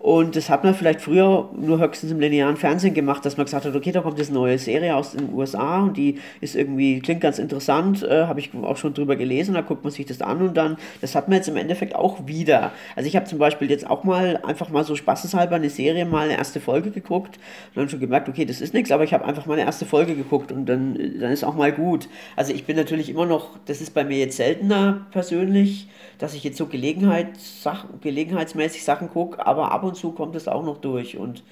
[0.00, 3.66] und das hat man vielleicht früher nur höchstens im linearen Fernsehen gemacht, dass man gesagt
[3.66, 7.00] hat, okay, da kommt jetzt eine neue Serie aus den USA und die ist irgendwie,
[7.00, 10.22] klingt ganz interessant, äh, habe ich auch schon drüber gelesen, da guckt man sich das
[10.22, 12.72] an und dann, das hat man jetzt im Endeffekt auch wieder.
[12.96, 16.30] Also ich habe zum Beispiel jetzt auch mal einfach mal so spaßeshalber eine Serie mal
[16.30, 17.38] eine erste Folge geguckt
[17.74, 19.84] und dann schon gemerkt, okay, das ist nichts, aber ich habe einfach mal eine erste
[19.84, 22.08] Folge geguckt und dann, dann ist auch mal gut.
[22.36, 26.42] Also ich bin natürlich immer noch, das ist bei mir jetzt seltener persönlich, dass ich
[26.42, 31.16] jetzt so Gelegenheitssachen, gelegenheitsmäßig Sachen gucke, aber ab und zu kommt es auch noch durch.
[31.18, 31.42] Und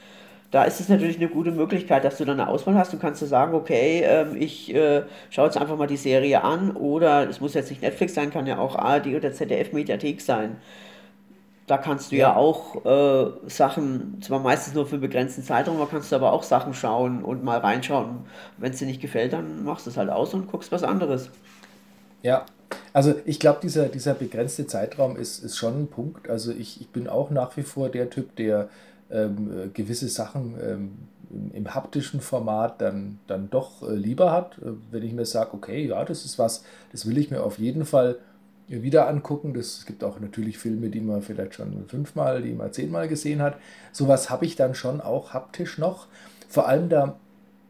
[0.50, 2.92] da ist es natürlich eine gute Möglichkeit, dass du dann eine Auswahl hast.
[2.92, 6.70] Du kannst du sagen, okay, ähm, ich äh, schaue jetzt einfach mal die Serie an
[6.72, 10.56] oder es muss jetzt nicht Netflix sein, kann ja auch ARD oder ZDF Mediathek sein.
[11.66, 15.76] Da kannst du ja, ja auch äh, Sachen, zwar meistens nur für einen begrenzten Zeitraum,
[15.76, 18.20] aber kannst du aber auch Sachen schauen und mal reinschauen.
[18.56, 21.30] Wenn es dir nicht gefällt, dann machst du es halt aus und guckst was anderes.
[22.22, 22.46] Ja,
[22.92, 26.28] also ich glaube, dieser, dieser begrenzte Zeitraum ist, ist schon ein Punkt.
[26.28, 28.68] Also ich, ich bin auch nach wie vor der Typ, der
[29.10, 30.90] ähm, äh, gewisse Sachen ähm,
[31.52, 34.58] im, haptischen Format dann, dann doch äh, lieber hat.
[34.58, 37.58] Äh, wenn ich mir sage, okay, ja, das ist was, das will ich mir auf
[37.58, 38.18] jeden Fall
[38.66, 39.54] wieder angucken.
[39.54, 43.56] Das, gibt auch natürlich Filme, die man vielleicht schon fünfmal, die man zehnmal gesehen hat.
[43.92, 46.06] Sowas habe ich dann schon auch haptisch noch.
[46.48, 47.16] Vor allem da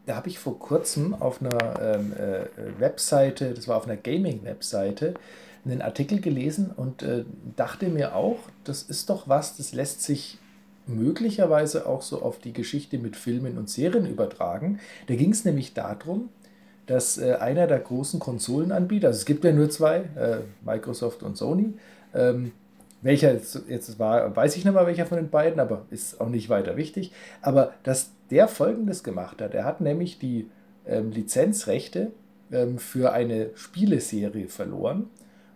[0.05, 5.13] da habe ich vor kurzem auf einer ähm, äh, Webseite, das war auf einer Gaming-Webseite,
[5.65, 10.39] einen Artikel gelesen und äh, dachte mir auch, das ist doch was, das lässt sich
[10.87, 14.79] möglicherweise auch so auf die Geschichte mit Filmen und Serien übertragen.
[15.07, 16.29] Da ging es nämlich darum,
[16.87, 21.37] dass äh, einer der großen Konsolenanbieter, also es gibt ja nur zwei, äh, Microsoft und
[21.37, 21.73] Sony,
[22.15, 22.51] ähm,
[23.01, 26.29] welcher jetzt, jetzt war, weiß ich nicht mal welcher von den beiden, aber ist auch
[26.29, 27.11] nicht weiter wichtig.
[27.41, 30.49] Aber dass der folgendes gemacht hat: Er hat nämlich die
[30.85, 32.11] ähm, Lizenzrechte
[32.51, 35.09] ähm, für eine Spieleserie verloren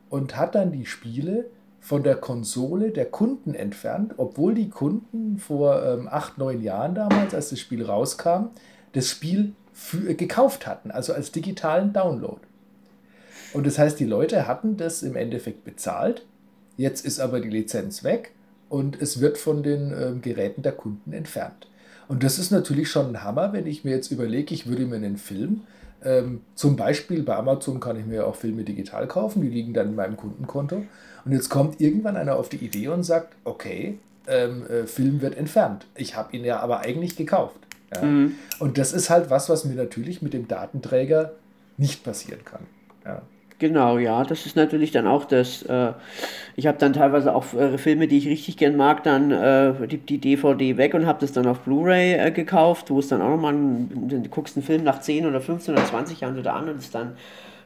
[0.09, 1.45] und hat dann die Spiele
[1.79, 7.33] von der Konsole der Kunden entfernt, obwohl die Kunden vor ähm, acht, neun Jahren damals,
[7.33, 8.51] als das Spiel rauskam,
[8.93, 12.39] das Spiel für, äh, gekauft hatten, also als digitalen Download.
[13.53, 16.25] Und das heißt, die Leute hatten das im Endeffekt bezahlt
[16.77, 18.31] Jetzt ist aber die Lizenz weg
[18.69, 21.67] und es wird von den ähm, Geräten der Kunden entfernt.
[22.07, 24.95] Und das ist natürlich schon ein Hammer, wenn ich mir jetzt überlege, ich würde mir
[24.95, 25.61] einen Film,
[26.03, 29.89] ähm, zum Beispiel bei Amazon kann ich mir auch Filme digital kaufen, die liegen dann
[29.89, 30.83] in meinem Kundenkonto.
[31.25, 35.37] Und jetzt kommt irgendwann einer auf die Idee und sagt, okay, ähm, äh, Film wird
[35.37, 35.85] entfernt.
[35.95, 37.59] Ich habe ihn ja aber eigentlich gekauft.
[37.95, 38.01] Ja.
[38.01, 38.35] Mhm.
[38.59, 41.33] Und das ist halt was, was mir natürlich mit dem Datenträger
[41.77, 42.65] nicht passieren kann.
[43.05, 43.21] Ja.
[43.63, 45.63] Genau, ja, das ist natürlich dann auch das.
[45.63, 45.93] Äh,
[46.57, 49.99] ich habe dann teilweise auch äh, Filme, die ich richtig gern mag, dann äh, die,
[49.99, 53.29] die DVD weg und habe das dann auf Blu-ray äh, gekauft, wo es dann auch
[53.29, 56.79] nochmal, du guckst einen Film nach 10 oder 15 oder 20 Jahren wieder an und
[56.79, 57.13] es dann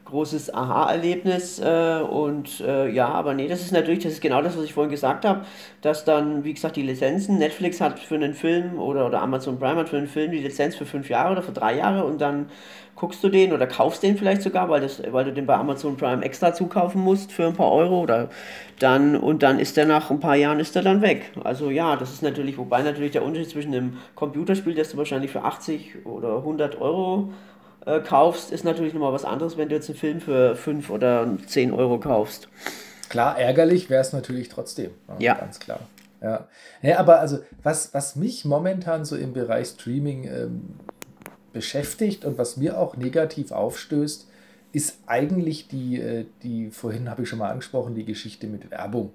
[0.08, 4.58] großes Aha-Erlebnis äh, und äh, ja, aber nee, das ist natürlich, das ist genau das,
[4.58, 5.42] was ich vorhin gesagt habe,
[5.82, 9.76] dass dann, wie gesagt, die Lizenzen, Netflix hat für einen Film oder, oder Amazon Prime
[9.76, 12.50] hat für einen Film die Lizenz für fünf Jahre oder für drei Jahre und dann
[12.96, 15.98] guckst du den oder kaufst den vielleicht sogar, weil, das, weil du den bei Amazon
[15.98, 18.30] Prime extra zukaufen musst für ein paar Euro oder
[18.80, 21.32] dann und dann ist der nach ein paar Jahren ist er dann weg.
[21.44, 25.32] Also ja, das ist natürlich, wobei natürlich der Unterschied zwischen einem Computerspiel, das du wahrscheinlich
[25.32, 27.30] für 80 oder 100 Euro
[27.88, 31.38] äh, kaufst, ist natürlich nochmal was anderes, wenn du jetzt einen Film für 5 oder
[31.48, 32.50] 10 Euro kaufst.
[33.10, 34.92] Klar, ärgerlich wäre es natürlich trotzdem.
[35.08, 35.34] Ja, ja.
[35.36, 35.80] Ganz klar.
[36.22, 36.48] Ja.
[36.82, 40.62] ja, aber also, was, was mich momentan so im Bereich Streaming ähm,
[41.54, 44.28] beschäftigt und was mir auch negativ aufstößt,
[44.74, 49.14] ist eigentlich die, äh, die vorhin habe ich schon mal angesprochen, die Geschichte mit Werbung.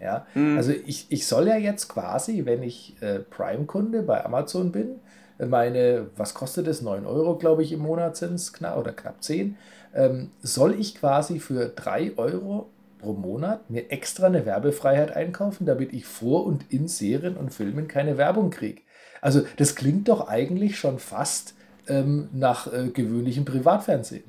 [0.00, 0.56] Ja, mhm.
[0.56, 5.00] also ich, ich soll ja jetzt quasi, wenn ich äh, Prime-Kunde bei Amazon bin,
[5.38, 6.82] meine, was kostet es?
[6.82, 9.56] 9 Euro, glaube ich, im Monat sind es, knapp, oder knapp 10.
[9.94, 15.92] Ähm, soll ich quasi für 3 Euro pro Monat mir extra eine Werbefreiheit einkaufen, damit
[15.92, 18.82] ich vor und in Serien und Filmen keine Werbung kriege?
[19.20, 21.54] Also das klingt doch eigentlich schon fast
[21.88, 24.24] ähm, nach äh, gewöhnlichem Privatfernsehen.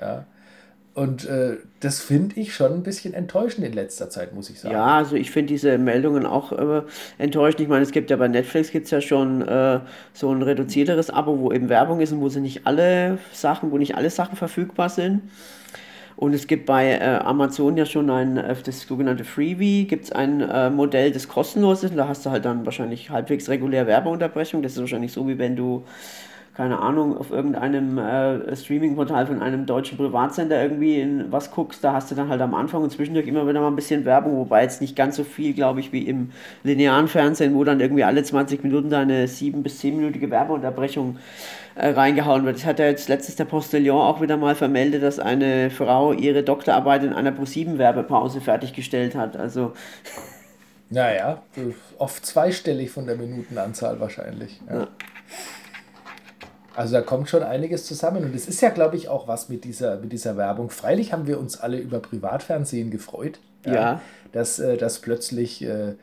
[0.00, 0.26] Ja.
[0.94, 4.74] Und äh, das finde ich schon ein bisschen enttäuschend in letzter Zeit, muss ich sagen.
[4.74, 6.82] Ja, also ich finde diese Meldungen auch äh,
[7.16, 7.62] enttäuschend.
[7.62, 9.80] Ich meine, es gibt ja bei Netflix gibt's ja schon äh,
[10.12, 13.78] so ein reduzierteres Abo, wo eben Werbung ist und wo sie nicht alle Sachen, wo
[13.78, 15.22] nicht alle Sachen verfügbar sind.
[16.16, 20.12] Und es gibt bei äh, Amazon ja schon ein, äh, das sogenannte Freebie, gibt es
[20.12, 21.92] ein äh, Modell, das kostenlos ist.
[21.92, 24.62] Und da hast du halt dann wahrscheinlich halbwegs regulär Werbeunterbrechung.
[24.62, 25.84] Das ist wahrscheinlich so, wie wenn du
[26.54, 31.94] keine Ahnung, auf irgendeinem äh, Streaming-Portal von einem deutschen Privatsender irgendwie in was guckst, da
[31.94, 34.62] hast du dann halt am Anfang und zwischendurch immer wieder mal ein bisschen Werbung, wobei
[34.62, 38.22] jetzt nicht ganz so viel, glaube ich, wie im linearen Fernsehen, wo dann irgendwie alle
[38.22, 41.16] 20 Minuten da eine 7- bis 10-minütige Werbeunterbrechung
[41.74, 42.56] äh, reingehauen wird.
[42.56, 46.42] Das hat ja jetzt letztes der Postillon auch wieder mal vermeldet, dass eine Frau ihre
[46.42, 49.38] Doktorarbeit in einer Pro-7-Werbepause fertiggestellt hat.
[49.38, 49.72] Also.
[50.90, 51.40] Naja,
[51.96, 54.60] oft zweistellig von der Minutenanzahl wahrscheinlich.
[54.68, 54.80] Ja.
[54.80, 54.88] ja.
[56.74, 58.24] Also da kommt schon einiges zusammen.
[58.24, 60.70] Und es ist ja, glaube ich, auch was mit dieser, mit dieser Werbung.
[60.70, 63.40] Freilich haben wir uns alle über Privatfernsehen gefreut.
[63.64, 63.72] Ja.
[63.72, 64.00] ja
[64.32, 65.94] dass, äh, dass plötzlich äh,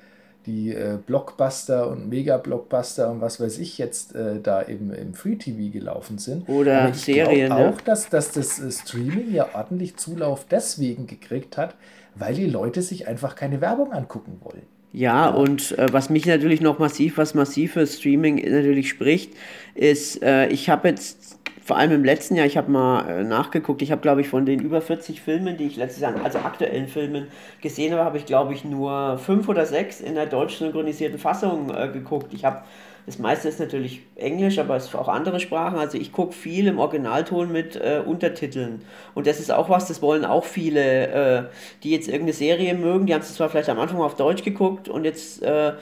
[0.45, 6.17] die äh, Blockbuster und Mega-Blockbuster und was weiß ich jetzt da im, im Free-TV gelaufen
[6.17, 6.47] sind.
[6.47, 7.49] Oder Aber ich Serien.
[7.49, 7.69] Ne?
[7.69, 11.75] auch, dass, dass das Streaming ja ordentlich Zulauf deswegen gekriegt hat,
[12.15, 14.63] weil die Leute sich einfach keine Werbung angucken wollen.
[14.91, 19.33] Ja, und äh, was mich natürlich noch massiv, was massiv für Streaming natürlich spricht,
[19.75, 23.83] ist, äh, ich habe jetzt vor allem im letzten Jahr, ich habe mal äh, nachgeguckt,
[23.83, 26.87] ich habe glaube ich von den über 40 Filmen, die ich letztes Jahr, also aktuellen
[26.87, 27.27] Filmen
[27.61, 31.69] gesehen habe, habe ich glaube ich nur fünf oder sechs in der deutsch synchronisierten Fassung
[31.69, 32.33] äh, geguckt.
[32.33, 32.63] Ich habe
[33.05, 35.79] das meiste ist natürlich Englisch, aber es ist auch andere Sprachen.
[35.79, 38.81] Also ich gucke viel im Originalton mit äh, Untertiteln.
[39.15, 41.43] Und das ist auch was, das wollen auch viele, äh,
[41.83, 43.05] die jetzt irgendeine Serie mögen.
[43.05, 45.73] Die haben es zwar vielleicht am Anfang auf Deutsch geguckt und jetzt, äh,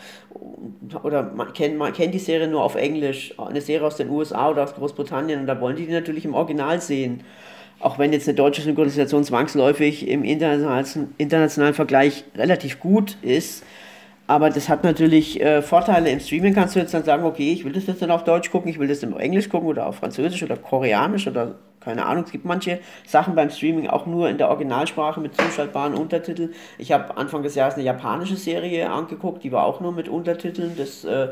[1.03, 3.33] oder man kennt, die Serie nur auf Englisch.
[3.37, 5.41] Eine Serie aus den USA oder aus Großbritannien.
[5.41, 7.23] Und da wollen die die natürlich im Original sehen.
[7.79, 13.63] Auch wenn jetzt eine deutsche Synchronisation zwangsläufig im internationalen, internationalen Vergleich relativ gut ist,
[14.27, 16.09] aber das hat natürlich äh, Vorteile.
[16.09, 18.51] Im Streaming kannst du jetzt dann sagen, okay, ich will das jetzt dann auf Deutsch
[18.51, 22.25] gucken, ich will das im Englisch gucken oder auf Französisch oder Koreanisch oder keine Ahnung.
[22.25, 26.53] Es gibt manche Sachen beim Streaming auch nur in der Originalsprache mit zuschaltbaren Untertiteln.
[26.77, 30.73] Ich habe Anfang des Jahres eine japanische Serie angeguckt, die war auch nur mit Untertiteln.
[30.75, 31.29] Das äh,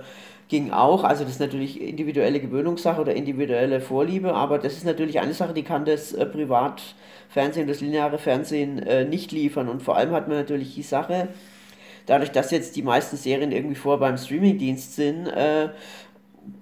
[0.48, 1.04] ging auch.
[1.04, 5.54] Also das ist natürlich individuelle Gewöhnungssache oder individuelle Vorliebe, aber das ist natürlich eine Sache,
[5.54, 9.68] die kann das äh, Privatfernsehen, das lineare Fernsehen äh, nicht liefern.
[9.68, 11.28] Und vor allem hat man natürlich die Sache,
[12.06, 15.70] dadurch, dass jetzt die meisten Serien irgendwie vor beim Streamingdienst sind, äh,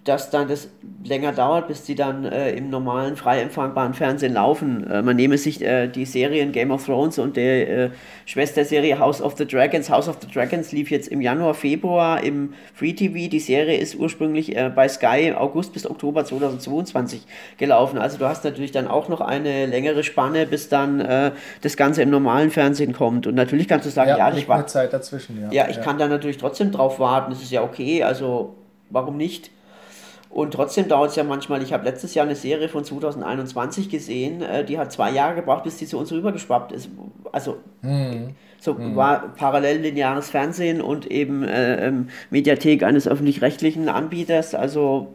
[0.03, 0.67] dass dann das
[1.03, 4.85] länger dauert, bis sie dann äh, im normalen, frei empfangbaren Fernsehen laufen.
[4.89, 7.89] Äh, man nehme sich äh, die Serien Game of Thrones und der äh,
[8.25, 9.89] Schwesterserie House of the Dragons.
[9.89, 13.29] House of the Dragons lief jetzt im Januar, Februar im Free TV.
[13.29, 17.25] Die Serie ist ursprünglich äh, bei Sky August bis Oktober 2022
[17.57, 17.97] gelaufen.
[17.97, 22.01] Also du hast natürlich dann auch noch eine längere Spanne, bis dann äh, das Ganze
[22.01, 23.25] im normalen Fernsehen kommt.
[23.25, 25.41] Und natürlich kannst du sagen, ja, ja ich war Zeit dazwischen.
[25.41, 25.81] Ja, ja ich ja.
[25.81, 27.31] kann da natürlich trotzdem drauf warten.
[27.31, 28.03] Das ist ja okay.
[28.03, 28.55] Also
[28.89, 29.49] warum nicht?
[30.33, 34.41] Und trotzdem dauert es ja manchmal, ich habe letztes Jahr eine Serie von 2021 gesehen,
[34.41, 36.89] äh, die hat zwei Jahre gebraucht, bis die zu uns rübergeschwappt ist.
[37.31, 38.33] Also mhm.
[38.59, 38.95] so mhm.
[38.95, 44.55] war parallel lineares Fernsehen und eben äh, ähm, Mediathek eines öffentlich-rechtlichen Anbieters.
[44.55, 45.13] Also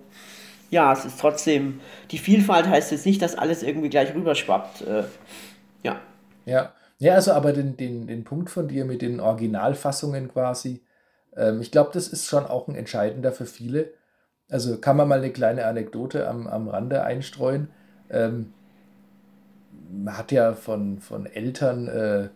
[0.71, 1.81] ja, es ist trotzdem,
[2.13, 4.83] die Vielfalt heißt jetzt nicht, dass alles irgendwie gleich rüberschwappt.
[4.83, 5.03] Äh,
[5.83, 5.97] ja.
[6.47, 6.73] Ja.
[7.01, 10.81] Ja, also aber den, den, den Punkt von dir mit den Originalfassungen quasi,
[11.37, 13.98] ähm, ich glaube, das ist schon auch ein entscheidender für viele
[14.51, 17.69] also kann man mal eine kleine Anekdote am, am Rande einstreuen.
[18.11, 18.53] Ähm,
[19.91, 22.29] man hat ja von, von Eltern, äh,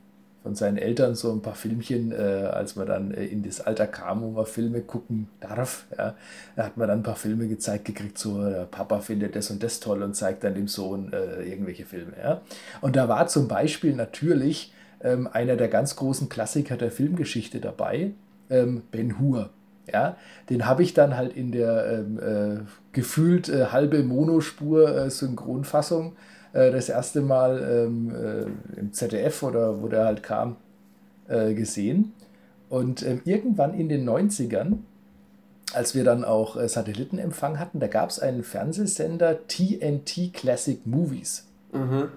[0.43, 3.87] von seinen Eltern so ein paar Filmchen, äh, als man dann äh, in das Alter
[3.87, 5.87] kam, wo man Filme gucken darf.
[5.97, 6.15] Ja,
[6.57, 9.81] da hat man dann ein paar Filme gezeigt gekriegt, so Papa findet das und das
[9.81, 12.13] toll und zeigt dann dem Sohn äh, irgendwelche Filme.
[12.23, 12.41] Ja.
[12.81, 14.73] Und da war zum Beispiel natürlich
[15.03, 18.13] ähm, einer der ganz großen Klassiker der Filmgeschichte dabei,
[18.51, 19.51] ähm, Ben Hur.
[19.91, 20.17] Ja,
[20.49, 22.61] den habe ich dann halt in der ähm, äh,
[22.93, 25.11] gefühlt äh, halbe Monospur äh,
[26.53, 30.57] äh, das erste Mal ähm, äh, im ZDF oder wo der halt kam
[31.29, 32.13] äh, gesehen.
[32.69, 34.79] Und ähm, irgendwann in den 90ern,
[35.75, 41.49] als wir dann auch Satellitenempfang hatten, da gab es einen Fernsehsender TNT Classic Movies.
[41.73, 42.09] Mhm.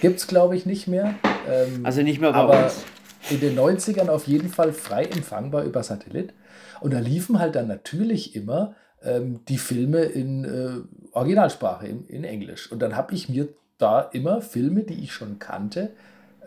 [0.00, 1.14] Gibt es, glaube ich, nicht mehr.
[1.48, 2.84] Ähm, also nicht mehr bei aber uns.
[3.30, 6.32] In den 90ern auf jeden Fall frei empfangbar über Satellit.
[6.80, 12.24] Und da liefen halt dann natürlich immer ähm, die Filme in äh, Originalsprache, in, in
[12.24, 12.70] Englisch.
[12.70, 15.90] Und dann habe ich mir da immer Filme, die ich schon kannte,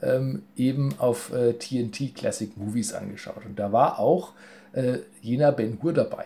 [0.01, 3.45] ähm, eben auf äh, TNT Classic Movies angeschaut.
[3.45, 4.33] Und da war auch
[4.73, 6.25] äh, jener Ben Hur dabei.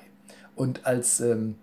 [0.56, 1.56] Und als, ähm,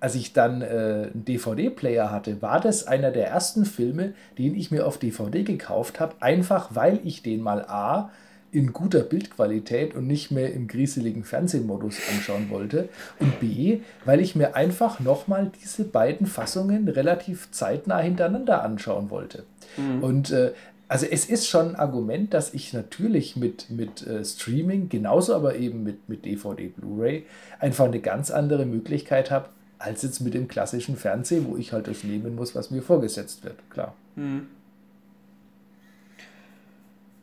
[0.00, 4.70] als ich dann äh, einen DVD-Player hatte, war das einer der ersten Filme, den ich
[4.70, 8.10] mir auf DVD gekauft habe, einfach weil ich den mal A
[8.52, 12.88] in guter Bildqualität und nicht mehr im grieseligen Fernsehmodus anschauen wollte.
[13.18, 19.44] Und B, weil ich mir einfach nochmal diese beiden Fassungen relativ zeitnah hintereinander anschauen wollte.
[19.76, 20.02] Mhm.
[20.02, 20.52] Und äh,
[20.88, 25.54] also es ist schon ein Argument, dass ich natürlich mit, mit äh, Streaming, genauso aber
[25.54, 27.26] eben mit, mit DVD, Blu-ray,
[27.60, 31.86] einfach eine ganz andere Möglichkeit habe, als jetzt mit dem klassischen Fernsehen, wo ich halt
[31.86, 33.94] das nehmen muss, was mir vorgesetzt wird, klar.
[34.16, 34.48] Mhm.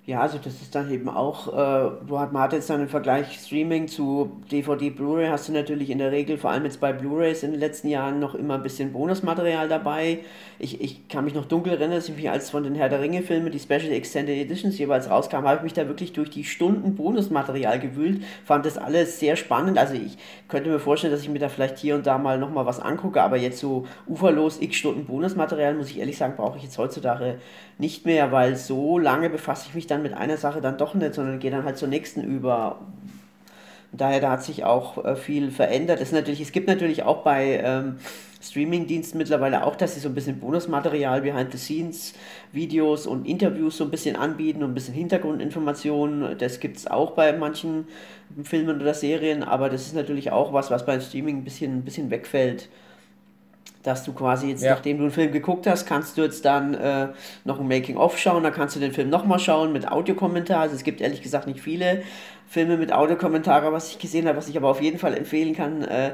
[0.07, 2.87] Ja, also das ist dann eben auch, äh, du hat, man hat jetzt dann im
[2.87, 6.93] Vergleich Streaming zu DVD, Blu-ray, hast du natürlich in der Regel, vor allem jetzt bei
[6.93, 10.19] Blu-rays in den letzten Jahren noch immer ein bisschen Bonusmaterial dabei.
[10.59, 13.01] Ich, ich kann mich noch dunkel erinnern, dass ich mich als von den Herr der
[13.01, 16.45] Ringe Filmen, die Special Extended Editions jeweils rauskam, habe ich mich da wirklich durch die
[16.45, 19.77] Stunden Bonusmaterial gewühlt, fand das alles sehr spannend.
[19.77, 20.17] Also ich
[20.47, 23.21] könnte mir vorstellen, dass ich mir da vielleicht hier und da mal nochmal was angucke,
[23.21, 27.39] aber jetzt so uferlos x Stunden Bonusmaterial, muss ich ehrlich sagen, brauche ich jetzt heutzutage
[27.77, 31.13] nicht mehr, weil so lange befasse ich mich dann mit einer Sache dann doch nicht,
[31.13, 32.79] sondern gehe dann halt zur nächsten über.
[33.91, 36.01] daher, da hat sich auch äh, viel verändert.
[36.01, 37.97] Es, natürlich, es gibt natürlich auch bei ähm,
[38.41, 42.13] Streamingdiensten mittlerweile auch, dass sie so ein bisschen Bonusmaterial, Behind-the-Scenes,
[42.51, 46.37] Videos und Interviews so ein bisschen anbieten und ein bisschen Hintergrundinformationen.
[46.37, 47.87] Das gibt es auch bei manchen
[48.43, 51.83] Filmen oder Serien, aber das ist natürlich auch was, was beim Streaming ein bisschen, ein
[51.83, 52.69] bisschen wegfällt
[53.83, 54.71] dass du quasi jetzt, ja.
[54.71, 57.07] nachdem du einen Film geguckt hast, kannst du jetzt dann äh,
[57.45, 60.61] noch ein Making-of schauen, dann kannst du den Film nochmal schauen mit Audiokommentar.
[60.61, 62.03] Also es gibt ehrlich gesagt nicht viele
[62.49, 65.83] Filme mit Audiokommentare, was ich gesehen habe, was ich aber auf jeden Fall empfehlen kann.
[65.83, 66.11] Äh,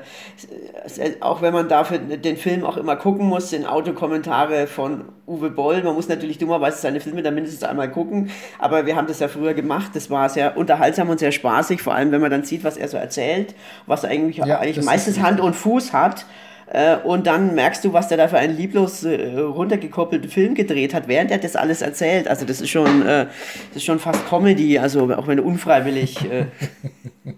[1.19, 5.83] auch wenn man dafür den Film auch immer gucken muss, sind Audiokommentare von Uwe Boll.
[5.83, 9.27] Man muss natürlich dummerweise seine Filme dann mindestens einmal gucken, aber wir haben das ja
[9.27, 9.91] früher gemacht.
[9.93, 12.87] Das war sehr unterhaltsam und sehr spaßig, vor allem wenn man dann sieht, was er
[12.87, 13.53] so erzählt,
[13.85, 16.25] was eigentlich, ja, eigentlich meistens Hand und Fuß hat.
[16.67, 20.93] Äh, und dann merkst du, was der da für einen lieblos äh, runtergekoppelten Film gedreht
[20.93, 22.27] hat, während er das alles erzählt.
[22.27, 23.25] Also das ist schon, äh,
[23.69, 26.29] das ist schon fast Comedy, also auch wenn unfreiwillig.
[26.29, 26.45] Äh.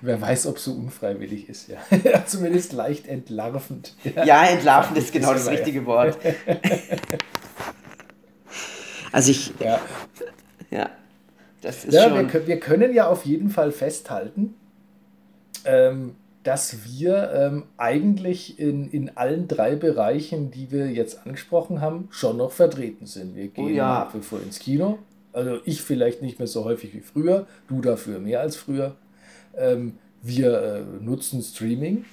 [0.00, 1.68] wer weiß, ob es so unfreiwillig ist.
[2.04, 2.26] Ja.
[2.26, 3.94] Zumindest leicht entlarvend.
[4.04, 6.18] Ja, ja entlarvend ist genau das richtige Wort.
[9.12, 9.52] also ich.
[9.58, 9.80] Ja.
[10.70, 10.90] ja.
[11.60, 12.32] Das ist ja, schon...
[12.32, 14.54] wir, wir können ja auf jeden Fall festhalten,
[15.64, 22.08] ähm, dass wir ähm, eigentlich in, in allen drei Bereichen, die wir jetzt angesprochen haben,
[22.10, 23.34] schon noch vertreten sind.
[23.34, 24.04] Wir gehen oh ja.
[24.04, 24.98] nach wie vor ins Kino.
[25.32, 28.94] Also ich vielleicht nicht mehr so häufig wie früher, du dafür mehr als früher.
[29.56, 32.04] Ähm, wir äh, nutzen Streaming.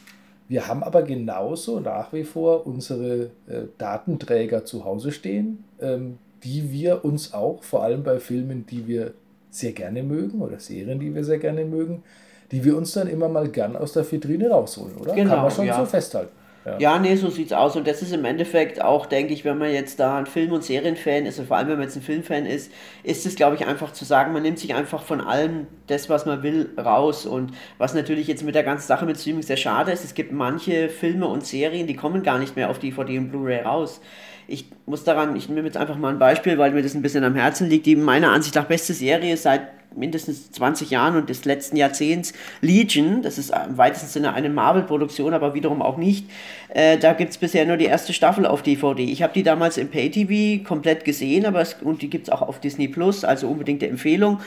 [0.47, 6.71] Wir haben aber genauso nach wie vor unsere äh, Datenträger zu Hause stehen, ähm, die
[6.71, 9.13] wir uns auch, vor allem bei Filmen, die wir
[9.49, 12.03] sehr gerne mögen oder Serien, die wir sehr gerne mögen,
[12.51, 15.13] die wir uns dann immer mal gern aus der Vitrine rausholen, oder?
[15.13, 15.77] Genau, Kann man schon ja.
[15.77, 16.31] so festhalten.
[16.63, 16.77] Ja.
[16.77, 17.75] ja, nee, so sieht's aus.
[17.75, 20.63] Und das ist im Endeffekt auch, denke ich, wenn man jetzt da ein Film- und
[20.63, 22.71] Serienfan ist, und vor allem wenn man jetzt ein Filmfan ist,
[23.01, 26.27] ist es, glaube ich, einfach zu sagen, man nimmt sich einfach von allem das, was
[26.27, 27.25] man will, raus.
[27.25, 30.33] Und was natürlich jetzt mit der ganzen Sache mit Streaming sehr schade ist, es gibt
[30.33, 33.99] manche Filme und Serien, die kommen gar nicht mehr auf DVD und Blu-ray raus
[34.47, 37.23] ich muss daran, ich nehme jetzt einfach mal ein Beispiel, weil mir das ein bisschen
[37.23, 39.61] am Herzen liegt, die meiner Ansicht nach beste Serie seit
[39.95, 45.33] mindestens 20 Jahren und des letzten Jahrzehnts, Legion, das ist im weitesten Sinne eine Marvel-Produktion,
[45.33, 46.29] aber wiederum auch nicht.
[46.69, 49.03] Äh, da gibt es bisher nur die erste Staffel auf DVD.
[49.03, 52.41] Ich habe die damals im Pay-TV komplett gesehen, aber es, und die gibt es auch
[52.41, 54.39] auf Disney Plus, also unbedingte Empfehlung.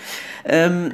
[0.44, 0.92] Ähm,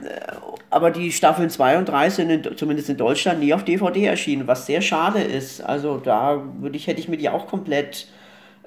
[0.71, 4.47] aber die Staffeln 2 und 3 sind in, zumindest in Deutschland nie auf DVD erschienen,
[4.47, 5.61] was sehr schade ist.
[5.61, 8.07] Also da würde ich, hätte ich mir die auch komplett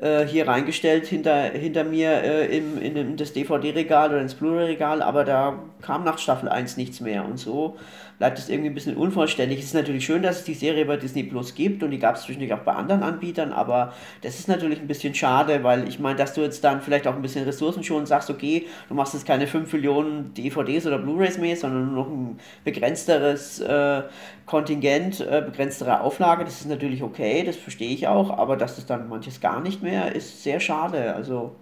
[0.03, 5.01] äh, hier reingestellt hinter, hinter mir äh, im, in, in das DVD-Regal oder ins Blu-ray-Regal,
[5.01, 7.23] aber da kam nach Staffel 1 nichts mehr.
[7.23, 7.77] Und so
[8.17, 9.59] bleibt es irgendwie ein bisschen unvollständig.
[9.59, 12.15] Es ist natürlich schön, dass es die Serie bei Disney Plus gibt und die gab
[12.15, 15.99] es zwischendurch auch bei anderen Anbietern, aber das ist natürlich ein bisschen schade, weil ich
[15.99, 19.13] meine, dass du jetzt dann vielleicht auch ein bisschen Ressourcen schon sagst, okay, du machst
[19.13, 24.03] jetzt keine 5 Millionen DVDs oder Blu-rays mehr, sondern nur noch ein begrenzteres äh,
[24.45, 28.85] Kontingent, äh, begrenztere Auflage, das ist natürlich okay, das verstehe ich auch, aber dass das
[28.85, 31.15] dann manches gar nicht mehr ist, sehr schade.
[31.15, 31.55] Also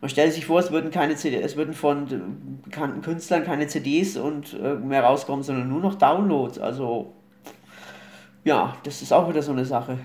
[0.00, 2.06] man stellt sich vor, es würden keine CD, es würden von
[2.64, 6.58] bekannten Künstlern keine CDs und äh, mehr rauskommen, sondern nur noch Downloads.
[6.58, 7.12] Also
[8.44, 9.98] ja, das ist auch wieder so eine Sache.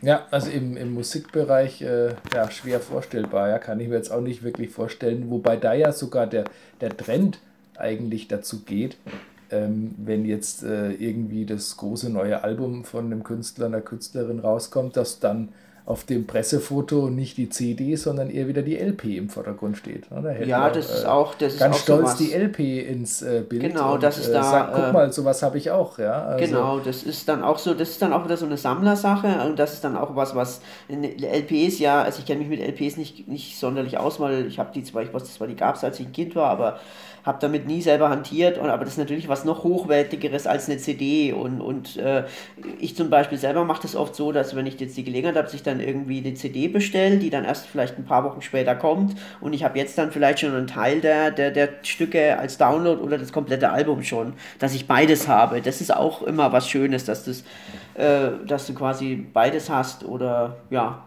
[0.00, 4.20] Ja, also im, im Musikbereich äh, ja, schwer vorstellbar, ja, kann ich mir jetzt auch
[4.20, 6.44] nicht wirklich vorstellen, wobei da ja sogar der,
[6.80, 7.38] der Trend
[7.76, 8.96] eigentlich dazu geht,
[9.50, 14.96] ähm, wenn jetzt äh, irgendwie das große neue Album von einem Künstler, einer Künstlerin rauskommt,
[14.96, 15.50] dass dann
[15.84, 20.06] auf dem Pressefoto nicht die CD, sondern eher wieder die LP im Vordergrund steht.
[20.10, 22.16] Da ja, das auch, ist auch das ganz ist auch stolz sowas.
[22.18, 23.62] die LP ins äh, Bild.
[23.62, 24.42] Genau, das ist äh, da.
[24.44, 25.98] Sagt, guck mal, sowas habe ich auch.
[25.98, 28.56] Ja, also, genau, das ist dann auch so, das ist dann auch wieder so eine
[28.56, 32.48] Sammlersache und das ist dann auch was, was in LPs ja, also ich kenne mich
[32.48, 35.56] mit LPs nicht, nicht sonderlich aus, weil ich habe die zwar, ich weiß zwar, die
[35.56, 36.78] gab es, als ich ein Kind war, aber
[37.24, 40.78] habe damit nie selber hantiert, und, aber das ist natürlich was noch hochwertigeres als eine
[40.78, 41.32] CD.
[41.32, 42.24] Und, und äh,
[42.80, 45.48] ich zum Beispiel selber mache das oft so, dass wenn ich jetzt die Gelegenheit habe,
[45.48, 49.16] sich dann irgendwie eine CD bestelle, die dann erst vielleicht ein paar Wochen später kommt.
[49.40, 53.00] Und ich habe jetzt dann vielleicht schon einen Teil der, der, der Stücke als Download
[53.00, 55.60] oder das komplette Album schon, dass ich beides habe.
[55.60, 57.44] Das ist auch immer was Schönes, dass, das,
[57.94, 61.04] äh, dass du quasi beides hast oder ja,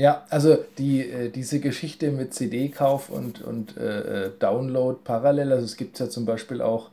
[0.00, 5.66] ja, also die, äh, diese Geschichte mit CD-Kauf und, und äh, äh, Download parallel, also
[5.66, 6.90] es gibt ja zum Beispiel auch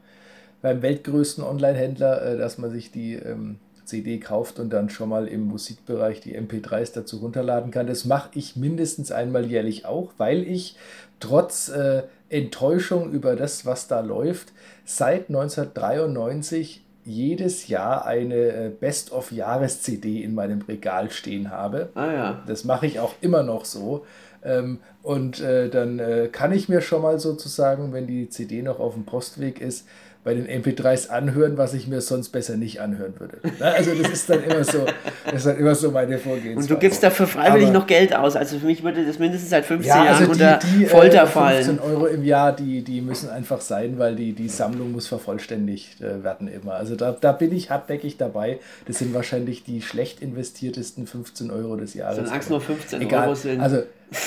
[0.61, 5.27] beim weltgrößten Online-Händler, äh, dass man sich die ähm, CD kauft und dann schon mal
[5.27, 7.87] im Musikbereich die MP3s dazu runterladen kann.
[7.87, 10.75] Das mache ich mindestens einmal jährlich auch, weil ich
[11.19, 14.53] trotz äh, Enttäuschung über das, was da läuft,
[14.85, 21.89] seit 1993 jedes Jahr eine äh, Best-of-Jahres-CD in meinem Regal stehen habe.
[21.95, 22.43] Ah ja.
[22.47, 24.05] Das mache ich auch immer noch so.
[24.43, 28.79] Ähm, und äh, dann äh, kann ich mir schon mal sozusagen, wenn die CD noch
[28.79, 29.87] auf dem Postweg ist,
[30.27, 33.37] bei den MP3s anhören, was ich mir sonst besser nicht anhören würde.
[33.61, 34.85] Also das ist dann immer so,
[35.23, 36.59] das ist dann immer so meine Vorgehensweise.
[36.59, 38.35] Und du gibst dafür freiwillig Aber, noch Geld aus.
[38.35, 41.27] Also für mich würde das mindestens seit 15 ja, also Jahren unter die, Folter äh,
[41.27, 41.63] fallen.
[41.63, 46.01] 15 Euro im Jahr, die, die müssen einfach sein, weil die, die Sammlung muss vervollständigt
[46.01, 46.73] äh, werden immer.
[46.73, 48.59] Also da, da bin ich hartnäckig dabei.
[48.85, 52.17] Das sind wahrscheinlich die schlecht investiertesten 15 Euro des Jahres.
[52.17, 53.27] Solange es nur 15 Egal.
[53.27, 53.61] Euro sind.
[53.61, 53.83] Also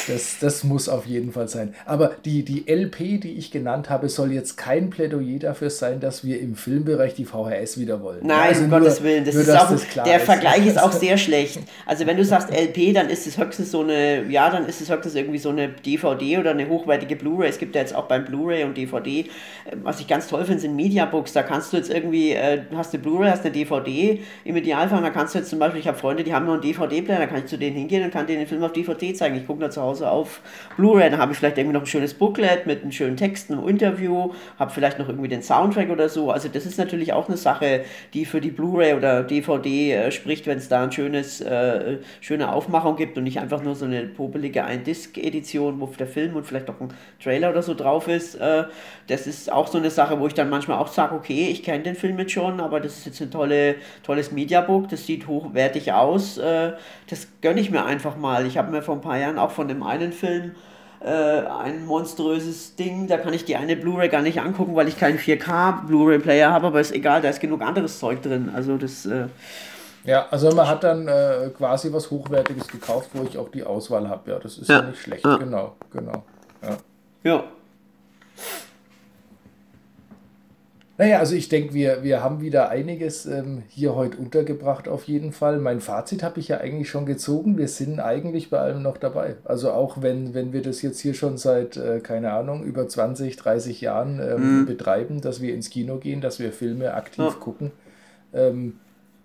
[0.09, 1.75] das, das muss auf jeden Fall sein.
[1.87, 6.23] Aber die, die LP, die ich genannt habe, soll jetzt kein Plädoyer dafür sein, dass
[6.23, 8.21] wir im Filmbereich die VHS wieder wollen.
[8.23, 9.25] Nein, also um nur, Gottes Willen.
[9.25, 10.25] Das ist auch, das der ist.
[10.25, 11.61] Vergleich ist auch sehr schlecht.
[11.87, 14.91] Also wenn du sagst LP, dann ist es höchstens so eine, ja, dann ist es
[14.91, 17.49] höchstens irgendwie so eine DVD oder eine hochwertige Blu-ray.
[17.49, 19.27] Es gibt ja jetzt auch beim Blu-ray und DVD, äh,
[19.83, 21.33] was ich ganz toll finde, sind Mediabooks.
[21.33, 25.09] Da kannst du jetzt irgendwie, äh, hast eine Blu-ray, hast eine DVD im Idealfall, da
[25.09, 27.39] kannst du jetzt zum Beispiel, ich habe Freunde, die haben nur einen DVD-Player, da kann
[27.39, 29.37] ich zu denen hingehen und kann denen den Film auf DVD zeigen.
[29.37, 30.41] Ich gucke zu Hause auf
[30.77, 31.11] Blu-ray.
[31.11, 34.33] Dann habe ich vielleicht irgendwie noch ein schönes Booklet mit einem schönen Text, einem Interview,
[34.59, 36.31] habe vielleicht noch irgendwie den Soundtrack oder so.
[36.31, 40.47] Also das ist natürlich auch eine Sache, die für die Blu-ray oder DVD äh, spricht,
[40.47, 44.03] wenn es da ein schönes, äh, schöne Aufmachung gibt und nicht einfach nur so eine
[44.03, 46.93] popelige Ein-Disc-Edition, wo der Film und vielleicht auch ein
[47.23, 48.35] Trailer oder so drauf ist.
[48.35, 48.65] Äh,
[49.07, 51.83] das ist auch so eine Sache, wo ich dann manchmal auch sage, okay, ich kenne
[51.83, 55.93] den Film jetzt schon, aber das ist jetzt ein tolle, tolles Mediabook, das sieht hochwertig
[55.93, 56.39] aus.
[56.39, 56.73] Äh,
[57.09, 58.47] das gönne ich mir einfach mal.
[58.47, 60.53] Ich habe mir vor ein paar Jahren auch von dem einen Film
[61.01, 64.99] äh, ein monströses Ding, da kann ich die eine Blu-ray gar nicht angucken, weil ich
[64.99, 68.51] keinen 4K Blu-ray-Player habe, aber ist egal, da ist genug anderes Zeug drin.
[68.55, 69.07] Also das.
[69.07, 69.27] Äh,
[70.05, 74.09] ja, also man hat dann äh, quasi was Hochwertiges gekauft, wo ich auch die Auswahl
[74.09, 74.31] habe.
[74.31, 75.25] Ja, das ist ja, ja nicht schlecht.
[75.25, 75.37] Ja.
[75.37, 76.23] Genau, genau.
[76.63, 76.77] Ja.
[77.23, 77.45] ja.
[81.01, 85.33] Naja, also ich denke, wir, wir haben wieder einiges ähm, hier heute untergebracht auf jeden
[85.33, 85.59] Fall.
[85.59, 87.57] Mein Fazit habe ich ja eigentlich schon gezogen.
[87.57, 89.37] Wir sind eigentlich bei allem noch dabei.
[89.45, 93.37] Also auch wenn, wenn wir das jetzt hier schon seit, äh, keine Ahnung, über 20,
[93.37, 94.67] 30 Jahren ähm, mhm.
[94.67, 97.31] betreiben, dass wir ins Kino gehen, dass wir Filme aktiv ja.
[97.31, 97.71] gucken.
[98.35, 98.75] Ähm,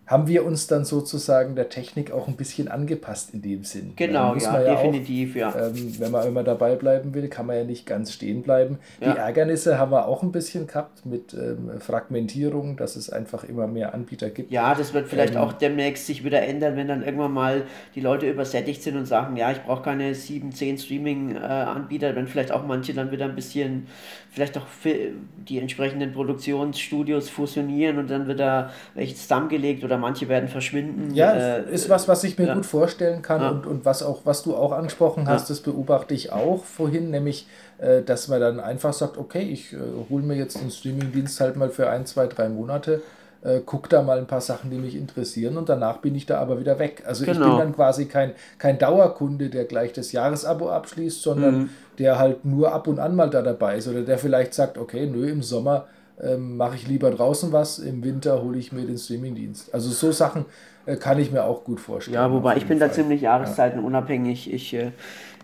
[0.07, 3.93] haben wir uns dann sozusagen der Technik auch ein bisschen angepasst in dem Sinn.
[3.95, 5.67] Genau, ja, ja, definitiv, auch, ja.
[5.67, 8.77] Ähm, wenn man immer dabei bleiben will, kann man ja nicht ganz stehen bleiben.
[9.01, 9.13] Ja.
[9.13, 13.65] Die Ärgernisse haben wir auch ein bisschen gehabt mit ähm, Fragmentierung, dass es einfach immer
[13.65, 14.51] mehr Anbieter gibt.
[14.51, 17.63] Ja, das wird vielleicht ähm, auch demnächst sich wieder ändern, wenn dann irgendwann mal
[17.95, 22.27] die Leute übersättigt sind und sagen, ja, ich brauche keine 7, 10 Streaming-Anbieter, äh, wenn
[22.27, 23.87] vielleicht auch manche dann wieder ein bisschen,
[24.29, 30.27] vielleicht auch die entsprechenden Produktionsstudios fusionieren und dann wird da welches zusammengelegt oder oder manche
[30.29, 31.13] werden verschwinden.
[31.13, 32.53] Ja, äh, ist was, was ich mir ja.
[32.53, 33.49] gut vorstellen kann ja.
[33.49, 37.47] und, und was auch, was du auch angesprochen hast, das beobachte ich auch vorhin, nämlich,
[37.77, 39.77] äh, dass man dann einfach sagt, okay, ich äh,
[40.09, 43.01] hole mir jetzt den Streamingdienst halt mal für ein, zwei, drei Monate,
[43.43, 46.39] äh, guck da mal ein paar Sachen, die mich interessieren und danach bin ich da
[46.39, 47.03] aber wieder weg.
[47.05, 47.39] Also genau.
[47.39, 51.69] ich bin dann quasi kein, kein Dauerkunde, der gleich das Jahresabo abschließt, sondern mhm.
[51.99, 55.07] der halt nur ab und an mal da dabei ist oder der vielleicht sagt, okay,
[55.07, 55.87] nö, im Sommer
[56.21, 59.73] ähm, mache ich lieber draußen was, im Winter hole ich mir den Streamingdienst.
[59.73, 60.45] Also so Sachen
[60.85, 62.15] äh, kann ich mir auch gut vorstellen.
[62.15, 62.89] Ja, wobei ich bin Fall.
[62.89, 64.53] da ziemlich jahreszeitenunabhängig.
[64.53, 64.91] Ich, äh,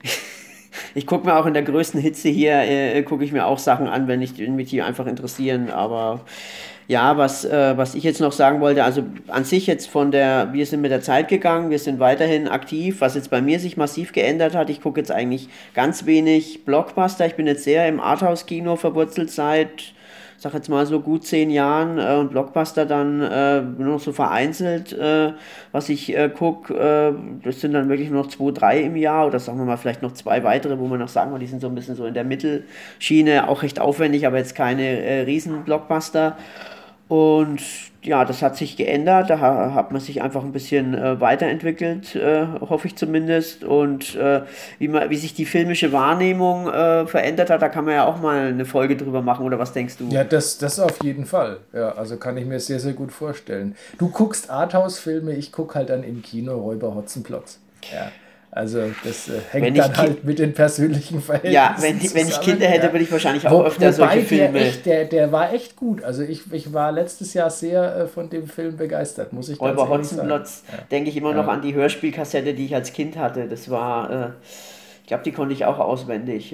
[0.96, 3.88] ich gucke mir auch in der größten Hitze hier, äh, gucke ich mir auch Sachen
[3.88, 5.70] an, wenn ich mich die einfach interessieren.
[5.70, 6.22] Aber
[6.88, 10.54] ja, was, äh, was ich jetzt noch sagen wollte, also an sich jetzt von der,
[10.54, 13.78] wir sind mit der Zeit gegangen, wir sind weiterhin aktiv, was jetzt bei mir sich
[13.78, 14.70] massiv geändert hat.
[14.70, 17.26] Ich gucke jetzt eigentlich ganz wenig Blockbuster.
[17.26, 19.94] Ich bin jetzt sehr im Arthouse-Kino verwurzelt seit
[20.42, 24.12] sag jetzt mal so gut zehn Jahren äh, und Blockbuster dann äh, nur noch so
[24.12, 25.34] vereinzelt, äh,
[25.72, 27.14] was ich äh, gucke, äh,
[27.44, 30.02] das sind dann wirklich nur noch zwei, drei im Jahr oder sagen wir mal vielleicht
[30.02, 32.16] noch zwei weitere, wo man noch sagen wir, die sind so ein bisschen so in
[32.16, 36.38] der Mittelschiene, auch recht aufwendig, aber jetzt keine äh, riesen Blockbuster.
[37.08, 37.62] Und
[38.04, 39.30] ja, das hat sich geändert.
[39.30, 43.64] Da hat man sich einfach ein bisschen äh, weiterentwickelt, äh, hoffe ich zumindest.
[43.64, 44.42] Und äh,
[44.80, 48.20] wie, man, wie sich die filmische Wahrnehmung äh, verändert hat, da kann man ja auch
[48.20, 49.46] mal eine Folge drüber machen.
[49.46, 50.10] Oder was denkst du?
[50.10, 51.58] Ja, das, das auf jeden Fall.
[51.74, 53.76] Ja, also kann ich mir sehr, sehr gut vorstellen.
[53.98, 57.60] Du guckst Arthouse-Filme, ich gucke halt dann im Kino Räuber Hotzenplotz.
[57.94, 58.12] Ja.
[58.54, 62.68] Also das äh, hängt dann halt mit den persönlichen Verhältnissen Ja, wenn, wenn ich Kinder
[62.68, 62.92] hätte, ja.
[62.92, 64.52] würde ich wahrscheinlich auch Wo, öfter solche Filme...
[64.52, 66.04] Der, echt, der, der war echt gut.
[66.04, 69.88] Also ich, ich war letztes Jahr sehr äh, von dem Film begeistert, muss ich Räuber
[69.88, 70.80] Hotzenplotz ja.
[70.92, 73.48] denke ich immer noch an die Hörspielkassette, die ich als Kind hatte.
[73.48, 74.12] Das war...
[74.12, 74.28] Äh,
[75.02, 76.54] ich glaube, die konnte ich auch auswendig.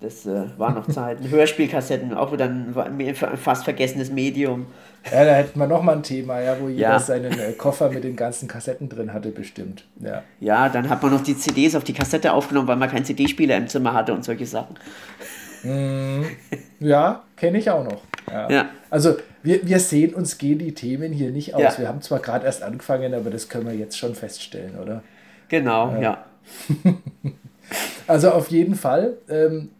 [0.00, 1.18] Äh, das äh, war noch Zeit.
[1.30, 4.66] Hörspielkassetten, auch wieder ein, ein fast vergessenes Medium.
[5.10, 6.98] Ja, da hätten wir nochmal ein Thema, ja, wo jeder ja.
[6.98, 9.84] seinen äh, Koffer mit den ganzen Kassetten drin hatte, bestimmt.
[9.98, 10.22] Ja.
[10.40, 13.56] ja, dann hat man noch die CDs auf die Kassette aufgenommen, weil man keinen CD-Spieler
[13.56, 14.76] im Zimmer hatte und solche Sachen.
[15.62, 16.22] Mm,
[16.80, 18.02] ja, kenne ich auch noch.
[18.30, 18.50] Ja.
[18.50, 18.68] ja.
[18.90, 21.62] Also wir, wir sehen uns gehen die Themen hier nicht aus.
[21.62, 21.78] Ja.
[21.78, 25.02] Wir haben zwar gerade erst angefangen, aber das können wir jetzt schon feststellen, oder?
[25.48, 26.24] Genau, ja.
[28.06, 29.14] also auf jeden Fall.
[29.28, 29.70] Ähm,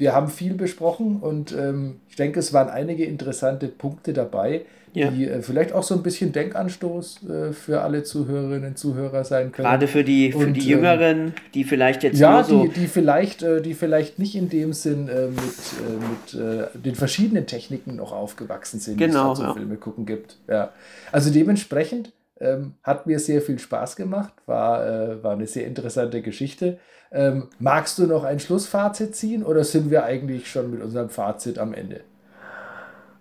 [0.00, 4.62] wir haben viel besprochen und ähm, ich denke, es waren einige interessante Punkte dabei,
[4.94, 5.10] ja.
[5.10, 9.52] die äh, vielleicht auch so ein bisschen Denkanstoß äh, für alle Zuhörerinnen und Zuhörer sein
[9.52, 9.68] können.
[9.68, 12.64] Gerade für die, für und, die ähm, Jüngeren, die vielleicht jetzt ja, so...
[12.64, 16.78] die, die, vielleicht, äh, die vielleicht nicht in dem Sinn äh, mit, äh, mit äh,
[16.78, 19.52] den verschiedenen Techniken noch aufgewachsen sind, genau, die es ja.
[19.52, 20.38] Filme gucken gibt.
[20.48, 20.70] Ja.
[21.12, 22.10] Also dementsprechend
[22.40, 26.78] ähm, hat mir sehr viel Spaß gemacht, war, war eine sehr interessante Geschichte.
[27.12, 31.58] Ähm, magst du noch ein Schlussfazit ziehen oder sind wir eigentlich schon mit unserem Fazit
[31.58, 32.02] am Ende?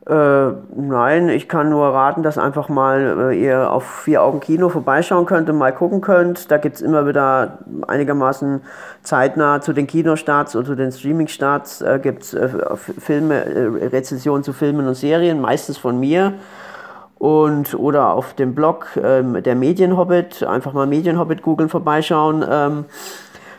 [0.09, 4.69] Äh, nein, ich kann nur raten, dass einfach mal äh, ihr auf Vier Augen Kino
[4.69, 6.49] vorbeischauen könnt und mal gucken könnt.
[6.49, 8.61] Da gibt es immer wieder einigermaßen
[9.03, 14.43] zeitnah zu den Kinostarts und zu den Streamingstarts äh, gibt es äh, Filme, äh, Rezensionen
[14.43, 16.33] zu Filmen und Serien, meistens von mir.
[17.19, 22.43] Und oder auf dem Blog ähm, der Medienhobbit, einfach mal Medienhobbit googeln, vorbeischauen.
[22.49, 22.85] Ähm,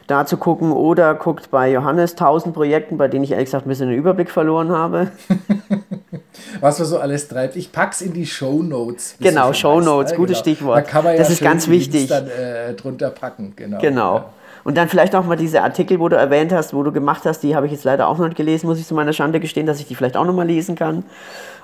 [0.06, 3.68] da zu gucken oder guckt bei Johannes 1000 Projekten, bei denen ich ehrlich gesagt ein
[3.68, 5.12] bisschen den Überblick verloren habe.
[6.60, 7.54] Was man so alles treibt.
[7.54, 9.14] Ich pack's in die Show Notes.
[9.20, 10.16] Genau, Show Notes, ne?
[10.16, 10.42] gutes genau.
[10.42, 10.78] Stichwort.
[10.78, 12.08] Da kann man ja das ist ganz wichtig.
[12.08, 13.78] Dann äh, drunter packen, genau.
[13.78, 14.16] Genau.
[14.16, 14.24] Ja.
[14.64, 17.42] Und dann vielleicht auch mal diese Artikel, wo du erwähnt hast, wo du gemacht hast,
[17.42, 19.66] die habe ich jetzt leider auch noch nicht gelesen, muss ich zu meiner Schande gestehen,
[19.66, 21.04] dass ich die vielleicht auch noch mal lesen kann.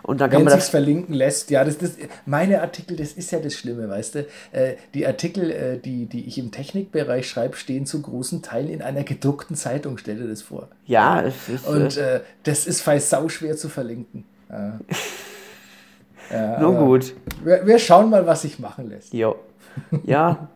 [0.03, 3.33] Und dann kann Wenn man das verlinken lässt, ja, das, das, meine Artikel, das ist
[3.33, 4.19] ja das Schlimme, weißt du.
[4.53, 8.83] Äh, die Artikel, äh, die, die ich im Technikbereich schreibe, stehen zu großen Teilen in
[8.83, 10.69] einer gedruckten Zeitung, stell dir das vor.
[10.87, 11.67] Ja, es ist.
[11.67, 14.25] Und äh, das ist fast sau schwer zu verlinken.
[14.49, 14.79] Ja.
[16.31, 17.15] ja Nun gut.
[17.43, 19.13] Wir, wir schauen mal, was sich machen lässt.
[19.13, 19.37] Jo.
[20.05, 20.49] Ja,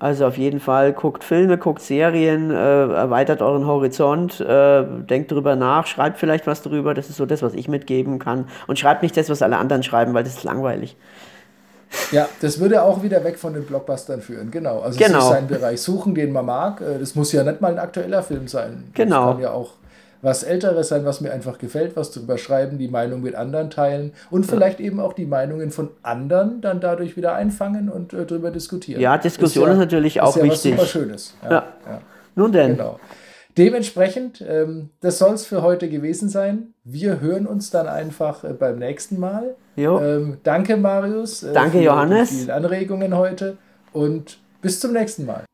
[0.00, 5.56] Also auf jeden Fall guckt Filme, guckt Serien, äh, erweitert euren Horizont, äh, denkt drüber
[5.56, 6.94] nach, schreibt vielleicht was drüber.
[6.94, 8.48] Das ist so das, was ich mitgeben kann.
[8.68, 10.96] Und schreibt nicht das, was alle anderen schreiben, weil das ist langweilig.
[12.12, 14.80] Ja, das würde auch wieder weg von den Blockbustern führen, genau.
[14.80, 15.18] Also genau.
[15.18, 16.80] ist seinen Bereich suchen, den man mag.
[16.80, 18.90] Äh, das muss ja nicht mal ein aktueller Film sein.
[18.94, 19.26] Genau.
[19.26, 19.70] Das kann ja auch
[20.22, 24.12] was Älteres sein, was mir einfach gefällt, was zu überschreiben, die Meinung mit anderen teilen
[24.30, 28.50] und vielleicht eben auch die Meinungen von anderen dann dadurch wieder einfangen und äh, darüber
[28.50, 29.00] diskutieren.
[29.00, 30.72] Ja, Diskussion ist, ja, ist natürlich auch ist ja wichtig.
[30.72, 31.34] Was super Schönes.
[31.48, 31.64] Ja.
[32.34, 32.76] Nun denn.
[32.76, 32.98] Genau.
[33.58, 36.74] Dementsprechend, ähm, das soll es für heute gewesen sein.
[36.84, 39.56] Wir hören uns dann einfach äh, beim nächsten Mal.
[39.76, 41.42] Ähm, danke, Marius.
[41.42, 42.30] Äh, danke, für Johannes.
[42.30, 43.56] Die vielen Anregungen heute
[43.92, 45.47] und bis zum nächsten Mal.